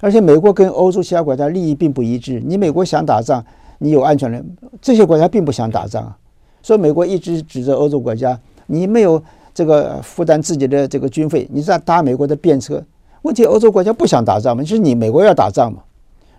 [0.01, 2.41] 而且美国跟欧洲其他国家利益并不一致。
[2.45, 3.45] 你美国想打仗，
[3.79, 4.45] 你有安全人，
[4.81, 6.17] 这些国家并不想打仗啊。
[6.63, 9.23] 所以美国一直指责欧洲国家，你没有
[9.55, 12.83] 这个负担自己的这个军费，你在搭美国的便车。
[13.23, 15.83] 问题欧洲国家不想打仗嘛，就是你美国要打仗嘛。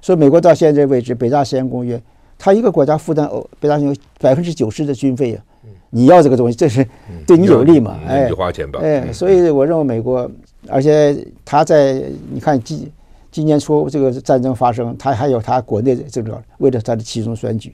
[0.01, 2.01] 所以美国到现在为止，北大西洋公约，
[2.37, 5.43] 他一个国家负担欧北大西洋百分之九十的军费啊。
[5.89, 6.87] 你要这个东西，这是
[7.25, 7.99] 对你有利嘛？
[8.07, 8.79] 哎，花钱吧。
[8.81, 10.29] 哎，所以我认为美国，
[10.67, 12.91] 而且他在你看今。
[13.29, 17.71] 今年初这个战争发生，他还有他国内的这个，为了他的其中选举，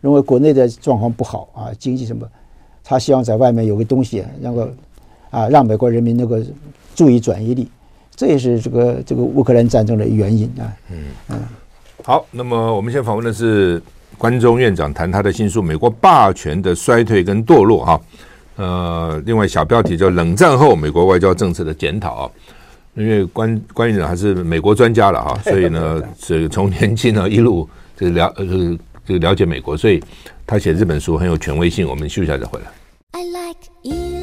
[0.00, 2.26] 认为国内的状况不好啊，经济什么，
[2.82, 4.66] 他希望在外面有个东西，能够
[5.28, 6.38] 啊让美国人民能够
[6.94, 7.68] 注意转移力，
[8.22, 10.70] 这也是这个这个乌克兰战争的原因啊。
[10.92, 10.96] 嗯
[11.30, 11.40] 嗯。
[12.04, 13.82] 好，那么我们现在访问的是
[14.16, 18.00] 关中院长，谈他的新书《美国霸权的衰退跟堕落》哈。
[18.54, 22.30] 呃，另外小标题叫《冷战后美国外交政策的检讨》啊。
[22.94, 28.44] 因为关关院长还是美国专家了哈， 所以呢，这个从年轻呢一路这个了呃
[29.04, 30.00] 这个了解美国，所以
[30.46, 31.88] 他写这本书很有权威性。
[31.88, 32.66] 我们休息一下再回来。
[33.10, 34.21] I like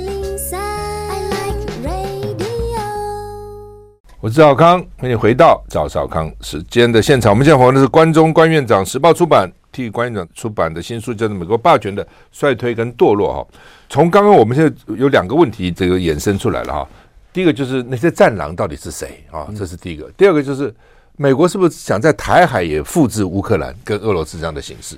[4.22, 7.32] 我是赵少康，欢迎回到赵少康时间的现场。
[7.32, 13.48] 我们现在访问的是关中关院长，时报出版替关院长出版的新书，叫做《美国霸权的衰退跟堕落》哈。
[13.88, 16.86] 从刚刚我们现在有两个问题，这个衍生出来了哈。
[17.32, 19.48] 第一个就是那些战狼到底是谁啊？
[19.58, 20.12] 这是第一个。
[20.18, 20.74] 第二个就是
[21.16, 24.98] 美国是不是想在台海也复制乌克兰跟俄罗斯这样的形式？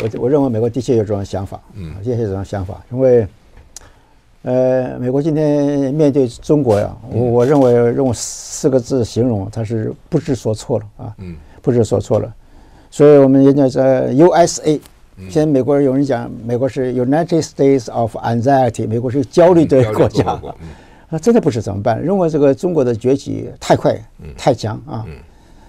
[0.00, 2.82] 我我认为美国的确有这种想法，嗯，的确有这种想法。
[2.90, 3.28] 因为
[4.42, 12.32] 呃，美国今天面对中国呀，我我认为用四个字形容，它是不知所措了啊，嗯，不知所措了。
[12.90, 14.80] 所以我们人家在 USA，
[15.28, 20.24] 现在美国人有人讲，美国是 United States of Anxiety，美国是焦虑的国家。
[21.10, 21.98] 啊真的不知怎么办？
[22.02, 23.98] 认为这个中国的崛起太快、
[24.36, 25.06] 太强啊！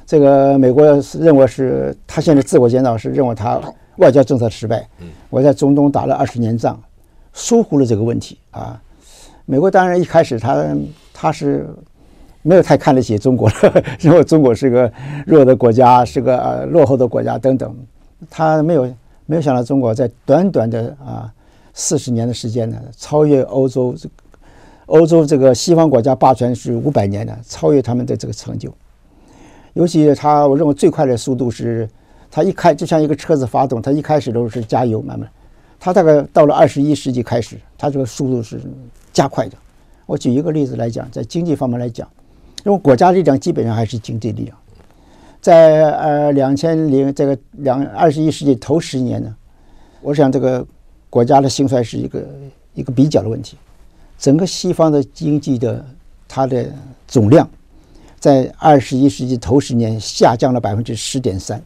[0.06, 0.84] 这个美国
[1.18, 3.58] 认为是他现在自我检讨是认为他
[3.98, 4.86] 外交政策失败。
[5.30, 6.78] 我在中东打了二十年仗，
[7.40, 8.80] 疏忽了这个问题啊！
[9.46, 10.68] 美国当然一开始他
[11.14, 11.68] 他是
[12.42, 14.92] 没有太看得起中国的， 认为中国是个
[15.26, 17.76] 弱的国家，是个呃落后的国家等等。
[18.30, 18.94] 他没有
[19.26, 21.34] 没有想到中国在短短的啊
[21.74, 24.10] 四十年的时间呢，超越欧洲这。
[24.92, 28.74] 欧洲这个西方国家霸权是五百年的，超越他们的这个成就。
[29.74, 31.88] 尤其他，我认为最快的速度是，
[32.32, 35.30] 他一开就像一个车子发动，他一开始都是加油慢慢，
[35.80, 38.62] 他大概到了二十一世纪开始，他这个速度是
[39.14, 39.58] 加快的。
[40.06, 42.08] 我举一个例子来讲，在经济方面来讲，
[42.66, 44.58] 因为国家力量基本上还是经济力量，
[45.40, 49.36] 在呃两千零这个两二十一世纪头十年呢，
[50.02, 50.66] 我想这个
[51.10, 52.28] 国家的兴衰是一个
[52.74, 53.58] 一个比较的问题。
[54.18, 55.86] 整个西方的经济的
[56.28, 56.66] 它的
[57.08, 57.50] 总量，
[58.20, 61.62] 在二十一世纪头十年下降了百分之十点三，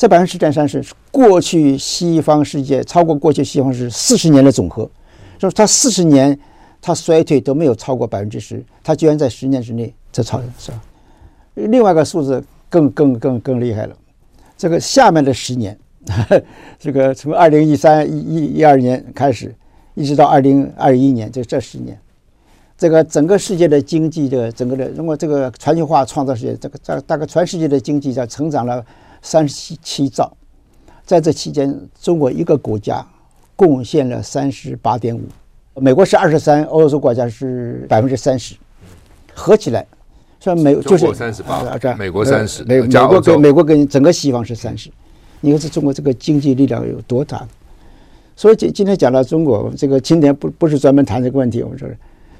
[0.00, 4.90] 这百分之十点三十过去西方世界超过过去西方是四十年的总和，
[5.38, 6.38] 就是它四十年
[6.80, 10.82] 它衰退都没有超过百分之十，它居然在十年之内这超是吧？
[11.52, 13.94] 另外一个数字更更更更厉害了，
[14.56, 15.78] 这个下面的十年，
[16.78, 19.54] 这个从二零一三一一一二年开始。
[19.94, 21.98] 一直到二零二一年，就这十年，
[22.78, 28.82] 这个整个世界的经济的整个的，如果这个全球化创造世界，这个大大概全世界的经济在成长了
[29.22, 30.36] 三十七兆，
[31.04, 33.06] 在这期间，中国一个国家
[33.56, 35.22] 贡献了三十八点五，
[35.74, 38.54] 美国是二十三，欧洲国家是百分之三十，
[39.34, 39.86] 合起来，
[40.40, 41.62] 算美就是三十八，
[41.98, 44.90] 美国三十，美美国跟美国跟整个西方是三十，
[45.40, 47.46] 你看这中国这个经济力量有多大？
[48.36, 51.86] 所以今今天讲到中国，这个今天不不是专门谈这个问题，我们说，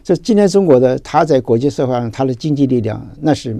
[0.03, 3.55] 这今天中国的它在国际社会上它的经济力量那是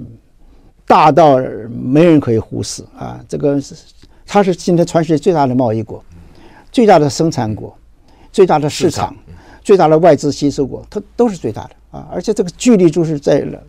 [0.91, 1.37] 大到
[1.69, 3.17] 没人可以忽视啊！
[3.25, 3.73] 这个是
[4.27, 6.03] 它是今天全世界最大的贸易国，
[6.69, 7.73] 最大的生产国，
[8.29, 9.15] 最大的市场，
[9.63, 12.09] 最大的外资吸收国，它都是最大的啊！
[12.11, 13.63] 而且这个距离就是在了。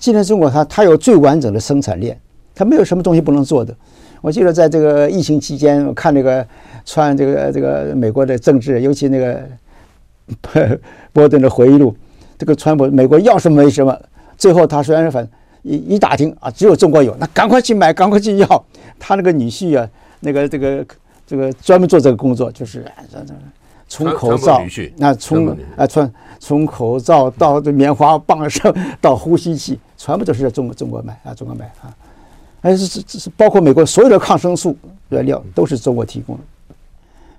[0.00, 2.18] 今天中国它它有最完整的生产链，
[2.54, 3.76] 它没有什么东西不能做的。
[4.22, 6.46] 我记得在这个疫情期间，我看那个
[6.86, 9.46] 川这个这个美国的政治，尤其那个
[11.12, 11.94] 波顿的回忆录，
[12.38, 13.94] 这个川普美国要什么没什么，
[14.38, 15.28] 最后他虽然反
[15.62, 18.64] 一一打听啊，只有中国有，那赶快去买，赶快去要。
[18.98, 19.88] 他那个女婿啊，
[20.20, 20.86] 那个这个
[21.26, 22.84] 这个专门做这个工作，就是
[23.88, 24.62] 从口罩，
[24.96, 31.94] 那从啊从从口罩到这棉花棒上 到呼吸器，全部都是在中国中国买啊，中国买啊。
[32.60, 34.76] 还是是是包括美国所有的抗生素
[35.08, 36.42] 原料都是中国提供的，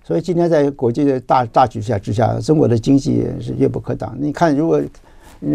[0.04, 4.14] 所以今天在国际的大大局下之下，中国的经济是越不可挡。
[4.20, 4.82] 你看，如果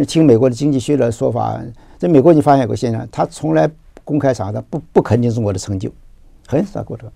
[0.07, 1.61] 听美国的经济学者说法，
[1.99, 3.69] 在美国你发现有个现象，他从来
[4.05, 5.91] 公开场合不不肯定中国的成就，
[6.47, 7.13] 很少过的，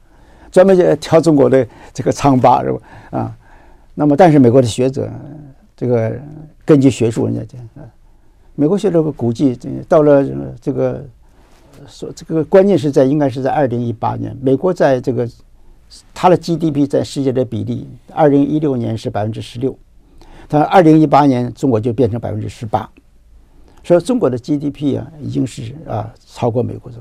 [0.50, 2.78] 专门就挑中国的这个疮疤是吧？
[3.10, 3.36] 啊，
[3.94, 5.10] 那么但是美国的学者
[5.76, 6.12] 这个
[6.64, 7.88] 根据学术人家讲，
[8.54, 10.26] 美国学者估计到了
[10.60, 11.02] 这个。
[11.88, 15.28] 说这个关键是在应该是在二零一八年，美国在这个
[16.14, 19.76] 它的 GDP 在世界的比例，二零一六年是百分之十六，
[20.48, 22.88] 它二零一八年中国就变成百分之十八，
[23.84, 26.98] 所以中国的 GDP 啊已经是啊超过美国的。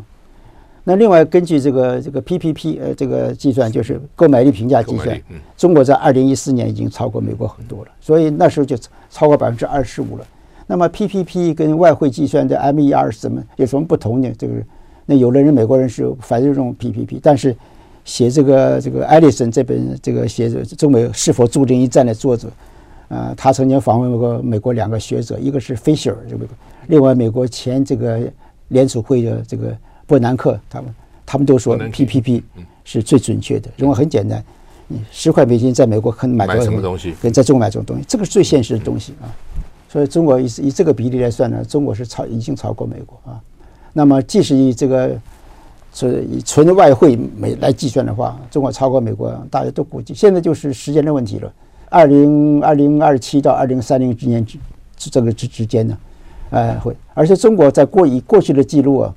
[0.84, 5.22] 那另外根据这个这个 PPP 呃这个计算，就是购买力评价计算，
[5.56, 8.76] 中国在二零一四年已经超过美国很多了，所以那时候就
[9.10, 10.26] 超过百分之二十五了。
[10.66, 14.32] 那么 PPP 跟外汇计算的 MER 是怎么有什么不同呢？
[14.38, 14.54] 这个
[15.06, 17.56] 那有的人美国人是反对这种 PPP，但是
[18.04, 22.48] 写这个这个艾利森这本这个写中美是否注定一战的作者，
[23.10, 26.46] 啊、呃，他曾经访问过美国两个学者，一个是 Fisher 这个，
[26.88, 28.20] 另外美国前这个
[28.70, 32.42] 联储会的这个伯南克，他们他们都说 PPP
[32.84, 34.44] 是最准确的，因为很简单，
[34.88, 39.30] 你十块美金在美国可能买多少什么东西，跟在中国买这种东西，这个是最现实的东西啊。
[39.88, 43.40] 所以中国以以这个比例来算呢，中国是超已经超过美国啊。
[43.94, 45.12] 那么即使以这个
[45.94, 51.54] 是以纯外汇美来计算的话，中国超过美国，大家都估计现在就是时间的问题了。
[51.90, 54.58] 二零二零二七到二零三零之间之
[55.10, 55.98] 这个之之间呢，
[56.52, 59.14] 哎会，而且中国在过以过去的记录啊，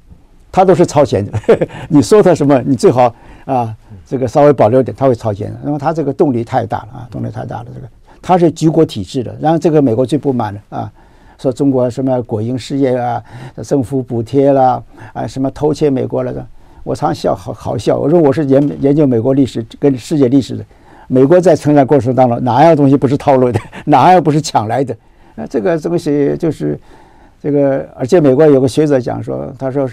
[0.50, 1.32] 他都是超前的。
[1.88, 3.74] 你说他什么，你最好啊
[4.06, 7.86] 这个稍微保留点，他会超前的，因为他这个动力太大了啊，动力太大了这个。
[8.22, 10.90] 他是举国体制的，然后这个美国最不满的啊，
[11.36, 13.22] 说中国什么国营事业啊，
[13.62, 16.46] 政府补贴啦，啊什么偷窃美国了的，
[16.84, 17.98] 我常笑，好好笑。
[17.98, 20.64] 我说我是研研究美国历史跟世界历史的，
[21.08, 24.96] 美国在成长过程当中哪样东西不是套路的， 哪样不是抢来的？
[25.36, 26.78] 啊，这个东西就是
[27.44, 29.86] 这个，而且美国有个学者讲说，他说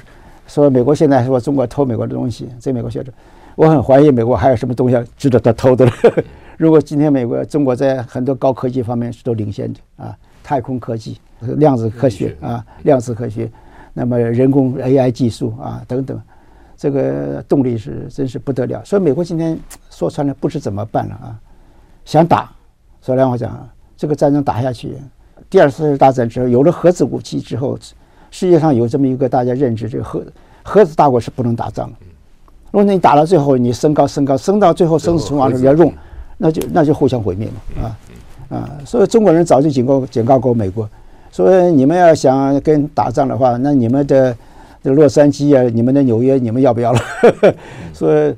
[0.47, 3.11] 说美国现在说中国偷美国的东西，这美国学者，
[3.57, 5.91] 我很怀疑美国还有什么东西值得他偷的了。
[6.55, 11.17] 如果今天美国、中国在很多高科技方面是都领先的啊，太空科技、
[11.57, 13.51] 量子科学啊、量子科学，
[13.91, 16.17] 那么人工 AI 技术啊等等，
[16.77, 18.81] 这个动力是真是不得了。
[18.85, 19.59] 所以美国今天
[19.89, 21.35] 说穿了不知怎么办了啊，
[22.05, 22.49] 想打。
[23.01, 24.95] 所以让我讲，这个战争打下去，
[25.51, 27.77] 第二次世界大战之后有了核子武器之后，
[28.31, 30.23] 世界上有这么一个大家认知：这个核
[30.63, 31.95] 核子大国是不能打仗的。
[32.71, 35.93] 如果你打到最后，你升高升高升到最后生死存亡的时候要用。
[36.43, 38.69] 那就那就互相毁灭嘛，啊啊！
[38.83, 40.89] 所以中国人早就警告警告过美国，
[41.31, 44.35] 说你们要想跟打仗的话，那你们的
[44.83, 46.99] 这洛杉矶啊，你们的纽约，你们要不要了？
[47.93, 48.33] 说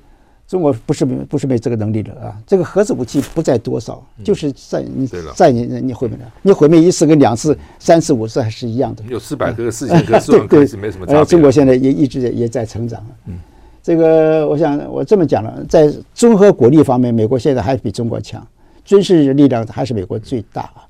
[0.47, 2.37] 中国不是没不是没这个能力的啊！
[2.45, 9.03] 这个核子武器不在多少，就是在你在你你毁灭了，你毁灭一次跟两次、三次、五次还是一样的。
[9.07, 11.25] 有四百颗、四千颗、 四万颗是没什么差别。
[11.25, 13.03] 中国现在也一直也在成长。
[13.25, 13.39] 嗯。
[13.81, 18.45] 这个，我想我这么讲了，在综合国力方面，美国现在还比中国强，
[18.85, 20.87] 军事力量还是美国最大啊。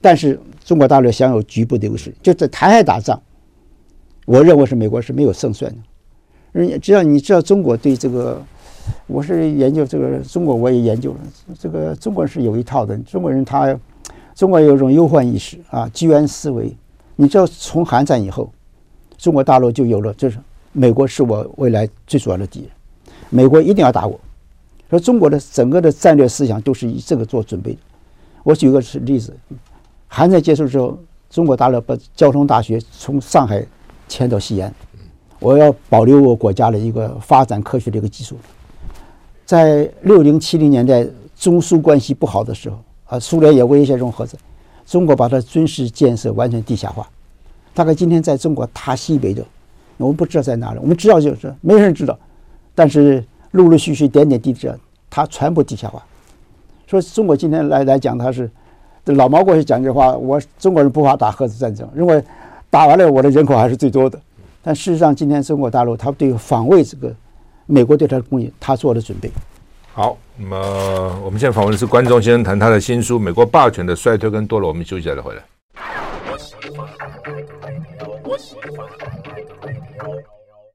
[0.00, 3.20] 但是中国大陆享有局部的优势，就在台海打仗，
[4.24, 5.78] 我认为是美国是没有胜算的。
[6.52, 8.42] 人家只要你知道中国对这个，
[9.06, 11.18] 我是研究这个中国，我也研究了
[11.58, 12.96] 这个中国是有一套的。
[12.98, 13.78] 中国人他，
[14.34, 16.74] 中国有一种忧患意识啊，居安思危。
[17.16, 18.50] 你知道从韩战以后，
[19.18, 20.38] 中国大陆就有了就是。
[20.72, 22.68] 美国是我未来最主要的敌人，
[23.28, 24.16] 美国一定要打我。
[24.88, 27.78] 说中国的整个的战略思想都是以这个做准备的。
[28.44, 29.36] 我举个例子，
[30.06, 30.96] 韩战结束之后，
[31.28, 33.66] 中国大陆把交通大学从上海
[34.06, 34.72] 迁到西安，
[35.40, 38.36] 我要保留我国家的一个发展科学的一个基础。
[39.50, 44.36] 在六零七零年代中苏关系不好的时候，啊，苏联也威胁用核子，
[44.86, 47.04] 中国把它军事建设完全地下化。
[47.74, 49.44] 大概今天在中国大西北的。
[49.96, 52.16] 我们不知道在哪里，我们知道就是没人知道，
[52.76, 54.70] 但是陆陆续续点点滴滴，
[55.10, 56.00] 它全部地下化。
[56.86, 58.48] 说中国今天来来讲，他是
[59.06, 62.22] 老毛过去讲句话，我中国人不怕打核子战争，认为
[62.70, 64.16] 打完了我的人口还是最多的。
[64.62, 67.12] 但事实上，今天中国大陆他对防卫这个
[67.70, 69.30] 美国对他的供应，他做了准备。
[69.92, 74.66] 好，那么我们现在访问的是关中先生，谈他的新书《美国霸权的衰退跟堕落》。
[74.68, 75.42] 我们休息一下再回来。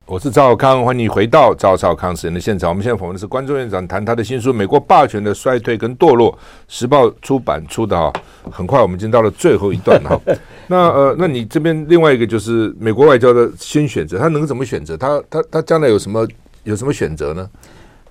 [0.08, 2.70] 我是赵少康，欢迎你回到赵少康时人的现场。
[2.70, 6.32] 我们现在访问的是关中院长，谈他的新书《美国霸权的衰退跟堕落》，
[6.68, 8.14] 时报出版出的哈。
[8.52, 10.20] 很快，我们已经到了最后一段哈。
[10.68, 14.96] 那呃，那你这边另外一个就是美国外交的新选择，他能怎么选择？
[14.96, 16.26] 他他他将来有什么
[16.66, 17.50] 有什么选择呢？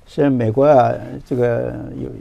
[0.07, 0.93] 是美国啊，
[1.27, 1.75] 这个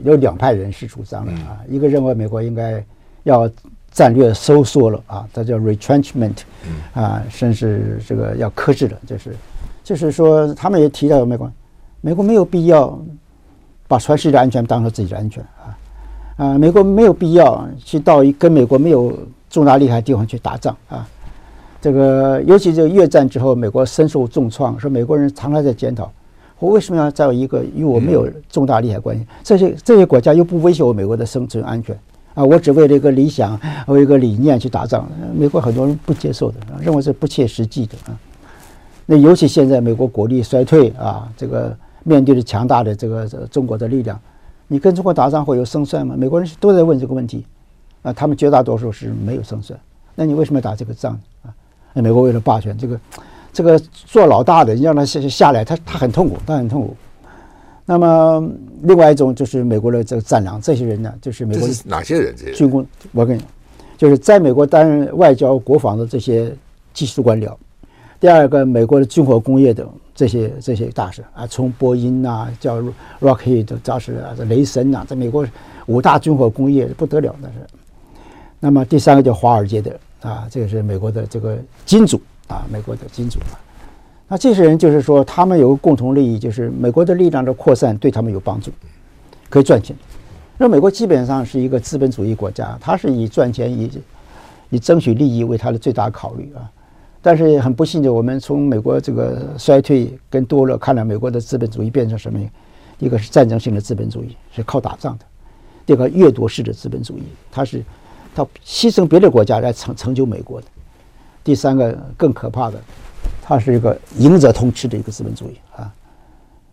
[0.04, 2.84] 有有两派人士主张的啊，一个认为美国应该
[3.22, 3.50] 要
[3.90, 6.40] 战略收缩了啊，这叫 retrenchment，
[6.92, 9.34] 啊，甚至这个要克制了，就是。
[9.84, 11.52] 就是说，他们也提到美国，
[12.00, 12.98] 美国没有必要
[13.86, 15.76] 把全世界的安全当成自己的安全啊，
[16.38, 19.14] 啊，美国没有必要去到一跟美国没有
[19.50, 21.06] 重大利害的地方去打仗啊。
[21.82, 26.10] 这个，尤其这个越战之后，美国深受重创，说美国人常常在检讨，
[26.64, 29.26] 我为什么要在一个与我没有重大利害关系？
[29.42, 31.94] 这些这些国家又不威胁我美国的生存安全
[32.32, 32.42] 啊？
[32.42, 35.06] 我只为了一个理想，为一个理念去打仗，
[35.36, 38.16] 美国很多人不接受的，认为是不切实际的啊。
[39.04, 44.18] 那尤其现在美国国力衰退啊，这个面对着强大的这个中国的力量，
[44.66, 46.14] 你跟中国打仗会有胜算吗？
[46.16, 47.44] 美国人都在问这个问题，
[48.00, 49.78] 啊，他们绝大多数是没有胜算。
[50.14, 51.12] 那你为什么要打这个仗
[51.42, 51.52] 啊？
[51.92, 52.98] 那美国为了霸权，这个
[53.54, 56.94] 这个做老大的，你让他下下来，他他很痛苦，他很痛苦。
[57.86, 58.50] 那么
[58.82, 62.34] 另外一种就是美国的这个战狼，这些人呢，就是美国是哪些人？
[62.36, 63.42] 这些军工，我跟你，
[63.96, 66.52] 就是在美国担任外交、国防的这些
[66.92, 67.54] 技术官僚。
[68.18, 72.82] 第二个，美国的军火工业的这些这些大事啊，从波音呐，叫
[73.20, 75.46] Rockheed，造是啊，这雷神呐，在美国
[75.86, 77.54] 五大军火工业不得了，那是。
[78.58, 82.18] 那么第三个叫华尔街的啊，这个是美国的这个金主
[82.48, 83.58] 啊，美国的金主啊。
[84.28, 88.70] 那这些人就是说，他们有个共同利益，就是美国的力量的扩散对他们有帮助，
[89.48, 89.94] 可以赚钱。
[90.56, 93.90] 那美国基本上是一个资本主义国家，它是以赚钱、以
[94.70, 96.70] 以争取利益为它的最大考虑啊。
[97.20, 102.38] 但是很不幸的，我们从美国这个衰退跟堕落看来，美国的资本主义变成什么？
[102.98, 105.24] 一个是战争性的资本主义，是靠打仗的；
[105.84, 107.82] 第二个掠夺式的资本主义，它是
[108.34, 110.66] 它牺牲别的国家来成成就美国的；
[111.44, 112.80] 第三个更可怕的，
[113.40, 115.92] 它是一个赢者通吃的一个资本主义啊。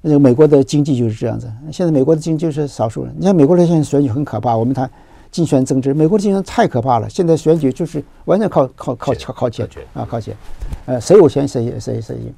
[0.01, 1.51] 那个美国的经济就是这样子。
[1.71, 4.89] 现在美国的经济是少数人，你看美国的现在选举很可怕，我们谈。
[5.29, 7.09] 竞选政治，美国的竞选太可怕了。
[7.09, 10.35] 现在选举就是完全靠靠靠靠靠钱啊，靠钱。
[10.85, 12.33] 呃，谁有钱谁谁谁赢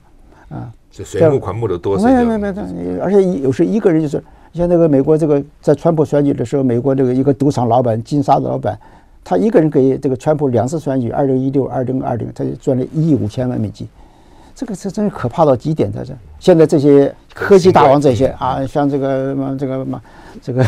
[0.50, 0.72] 啊？
[0.92, 1.98] 就水木款木的多。
[1.98, 4.24] 没有没有没有，而且有时一个人就是
[4.54, 8.80] 像那个美国这个在川普选举的时候，美国这个一个赌场老板金沙的老板，
[9.24, 13.88] 他一个人给这个川普两次选举，二零一六、二零二零，他就赚了一亿五千万美金。
[14.56, 16.14] 这个是真是可怕到极点，在这。
[16.40, 20.02] 现在这些科技大王这些啊，像这个什么，这个嘛，
[20.42, 20.64] 这个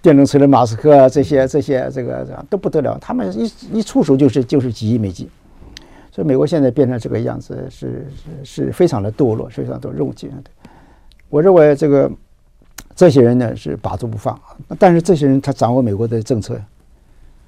[0.00, 5.28] 电动车的马斯克啊，这些这些这个都不得了，他们一一出手就是就是几亿美金。
[6.12, 10.68] 所以美国现在变成这个样子，是是是非常的堕落，非常的肉紧的。
[11.28, 12.08] 我认为这个
[12.94, 14.38] 这些人呢是把住不放，
[14.78, 16.56] 但是这些人他掌握美国的政策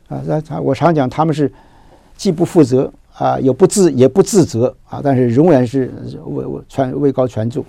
[0.08, 1.52] 啊，他他我常讲他们是
[2.16, 2.92] 既不负责。
[3.18, 5.90] 啊，也不自也不自责啊，但是仍然是
[6.26, 7.64] 位位权位高权重，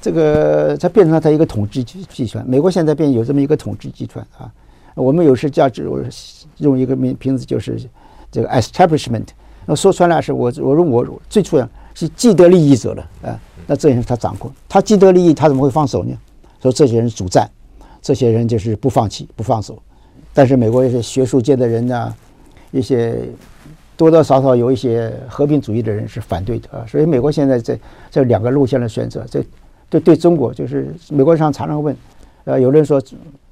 [0.00, 2.48] 这个它变成了它一个统治集团。
[2.48, 4.48] 美国现在变有这么一个统治集团啊。
[4.94, 6.00] 我们有时价值我
[6.58, 7.80] 用一个名名字就是
[8.30, 9.26] 这个 establishment。
[9.66, 11.60] 那说穿了是我我用我最初
[11.92, 13.40] 是既得利益者了啊。
[13.66, 16.16] 那这些人他掌控，他既得利益，他怎么会放手呢？
[16.62, 17.50] 说这些人主战，
[18.00, 19.82] 这些人就是不放弃不放手。
[20.32, 22.14] 但是美国一些学术界的人呢，
[22.70, 23.18] 一些。
[23.96, 27.78] 多多少少有一些和平主义的人是反对的啊，所以美国现在这
[28.10, 29.44] 这两个路线的选择，这
[29.90, 31.94] 对对中国就是美国上常常问，
[32.44, 32.98] 呃，有人说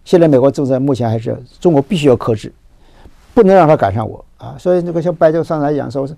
[0.06, 2.50] 现在美国政策目前还是中国必须要克制，
[3.34, 6.08] 不能让他赶上我啊，所以那个像拜登上来讲说，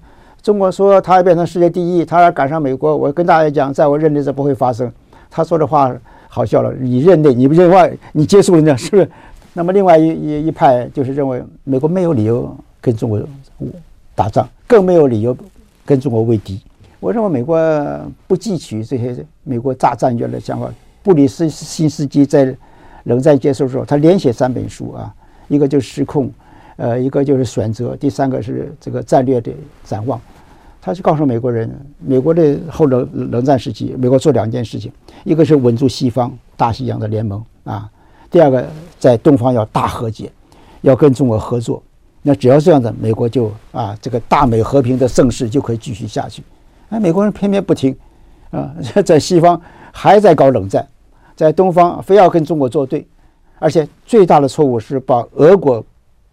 [0.40, 4.88] 中国说他要变成世界第一，他要赶上美国，我跟大家讲，在我认为这不会发生。
[5.28, 5.92] 他说的话
[6.28, 9.11] 好笑了，你认内，你不认外，你接受人家是不是？
[9.53, 13.20] 那么另外一一一派就是认为美国没有理由跟中国。
[14.12, 15.34] 打仗更没有理由
[15.86, 16.61] 跟中国为敌。
[16.98, 17.59] 我认为美国
[18.26, 20.70] 不汲取这些美国大战略的想法。
[21.03, 22.55] 布里斯新斯基在
[23.05, 25.14] 冷战结束的时候，他连写三本书啊，
[25.48, 26.30] 一个就是失控，
[26.76, 29.51] 呃，一个就是选择，第三个是这个战略的
[29.84, 30.20] 展望。
[30.82, 34.92] 他就告诉美国人，美国的后冷冷战时期，美国做两件事情，
[35.24, 37.90] 一个是稳住西方大西洋的联盟啊，
[38.31, 38.66] 第二个
[38.99, 40.31] 在东方要大和解，
[40.83, 41.83] 要跟中国合作。
[42.22, 46.43] 那只要这样子，美国就啊，这个大美和平的盛世就可以继续下去。
[46.91, 47.97] 哎，美国人偏偏不听
[48.51, 48.74] 啊，
[49.05, 49.61] 在西方
[49.91, 50.87] 还在搞冷战，
[51.35, 53.07] 在东方非要跟中国作对，
[53.59, 55.83] 而且最大的错误是把俄国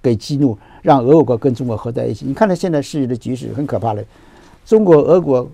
[0.02, 2.26] 给激怒，让俄国跟中国合在一起。
[2.26, 4.04] 你看，他现在世界的局势很可怕的。
[4.66, 5.50] 中国、俄国、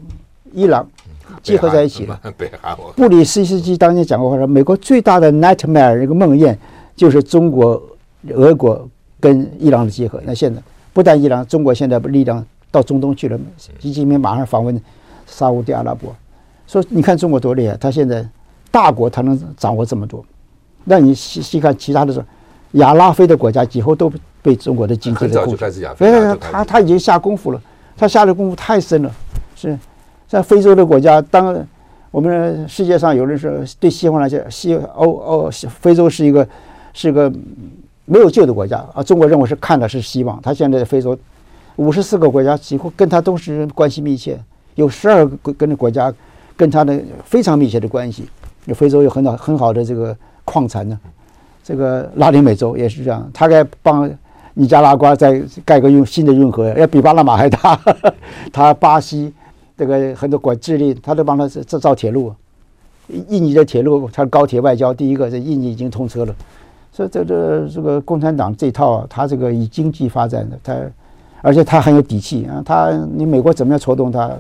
[0.52, 0.90] 伊朗
[1.42, 2.20] 结合在一起了。
[2.38, 6.56] 北韩， 布里斯基当年讲过话说，美国最大的 nightmare 一个梦魇
[6.96, 7.82] 就是中国、
[8.30, 8.88] 俄国
[9.20, 10.22] 跟伊朗的结合。
[10.26, 10.62] 那现在
[10.94, 13.40] 不但伊朗，中国现在力量到中东去了，
[13.80, 14.80] 习近平马上访问
[15.26, 16.16] 沙乌地阿拉伯，
[16.68, 18.28] 说你看中国多厉害，他现在
[18.70, 20.24] 大国他能掌握这么多。
[20.84, 22.24] 那你细细看其他的说，
[22.74, 24.12] 亚拉非的国家几乎都
[24.42, 27.62] 被中国的经济很早就开始亚非，他他已经下功夫了。
[27.96, 29.12] 他下的功夫太深了，
[29.56, 29.78] 是
[30.34, 31.22] 在非洲的国家。
[31.22, 31.56] 当
[32.10, 36.48] 我们世界上有人说对西方来讲，西欧欧非洲是一个
[36.92, 37.32] 是一个
[38.06, 40.42] 没有救的国家啊，中国认为是看的是希望。
[40.42, 41.16] 他现在非洲
[41.76, 44.40] 五十四个国家几乎跟他都是关系密切，
[44.74, 46.12] 有十二个跟的国家
[46.58, 48.28] 跟他的非常密切的关系。
[48.74, 51.00] 非洲有很好很好的这个矿产呢，
[51.64, 54.10] 这个拉丁美洲也是这样，他该帮。
[54.56, 57.76] 尼加拉瓜在盖个运新的运河，要比巴拿马还大。
[58.54, 59.34] 他巴西
[59.78, 62.34] 这个很多国智利，他都帮他制造铁路。
[63.28, 66.34] 印尼的铁路，他高铁外交第一个，在印尼已经通车了。
[66.92, 70.76] 所以这这这个共产党这套，他这个以经济发展的，他
[71.42, 72.62] 而且他很有底气啊。
[72.64, 74.32] 他你美国怎么样戳动他？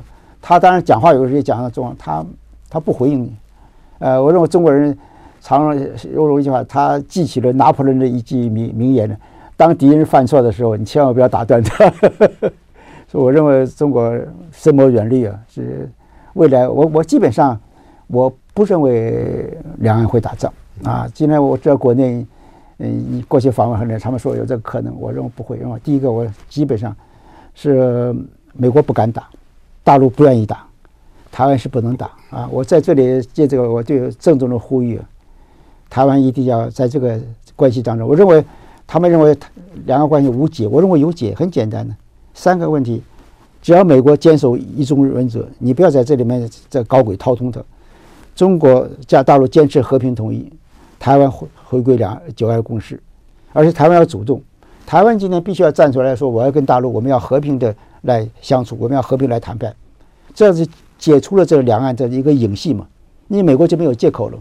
[0.41, 2.25] 他当然讲话有时候也讲得重，他
[2.69, 3.33] 他不回应你。
[3.99, 4.97] 呃，我认为中国人
[5.41, 5.75] 常
[6.13, 9.15] 用用一句话，他记起了拿破仑的一句名名言呢。
[9.57, 11.91] 当敌人犯错的时候，你千万不要打断他。
[13.13, 14.11] 所以我认为中国
[14.51, 15.87] 深谋远虑啊，是
[16.33, 17.55] 未来我我基本上
[18.07, 20.51] 我不认为两岸会打仗
[20.83, 21.07] 啊。
[21.13, 22.25] 今天我知道国内
[22.79, 25.59] 嗯，过去访问很多，他们说有这个可能，我认为不会。
[25.59, 26.95] 因为第一个，我基本上
[27.53, 28.15] 是
[28.53, 29.29] 美国不敢打，
[29.83, 30.65] 大陆不愿意打，
[31.31, 32.49] 台湾是不能打啊。
[32.51, 34.99] 我在这里借这个，我就郑重的呼吁，
[35.87, 37.21] 台湾一定要在这个
[37.55, 38.43] 关系当中，我认为。
[38.85, 39.35] 他们认为
[39.85, 41.95] 两岸关系无解，我认为有解，很简单的
[42.33, 43.01] 三个问题，
[43.61, 47.63] 只要美国坚守一中原则，你不要在这里面再搞鬼套通的。
[48.35, 50.51] 中国加大陆坚持和平统一，
[50.99, 53.01] 台湾回回归两九二共识，
[53.51, 54.41] 而且台湾要主动，
[54.85, 59.73] 台湾今天必须要站出来说，我要跟大陆，我们要和平的来相处，我们要和平来谈判，
[60.33, 60.67] 这样子
[60.97, 62.87] 解除了这两岸的一个影戏嘛，
[63.27, 64.39] 你美国就没有借口了。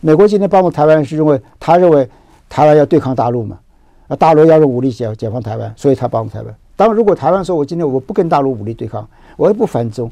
[0.00, 2.08] 美国今天帮助台湾是认为他认为
[2.48, 3.58] 台湾要对抗大陆嘛。
[4.06, 6.54] 啊，大陆要用武力解解放台湾，所以他帮助台湾。
[6.76, 10.10] 当然，如果台湾说我今天我不跟大陆武力对抗，我也不反中，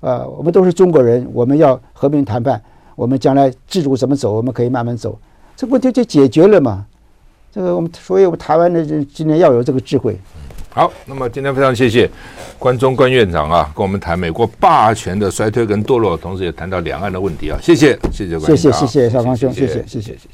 [0.00, 2.60] 呃，我们都是中国人，我们要和平谈判，
[2.94, 5.18] 我们将来制度怎么走，我们可以慢慢走，
[5.56, 6.84] 这问题就解决了嘛。
[7.50, 10.18] 这个我们，所以我们台湾的人今天要有这个智慧。
[10.68, 12.10] 好，那么今天非常谢谢
[12.58, 20.28] 关中关院长啊，跟我们谈美国霸权的衰退跟堕落，同时也谈到两岸的问题啊，谢谢，谢谢关，谢谢谢谢少康兄，谢谢谢谢谢谢。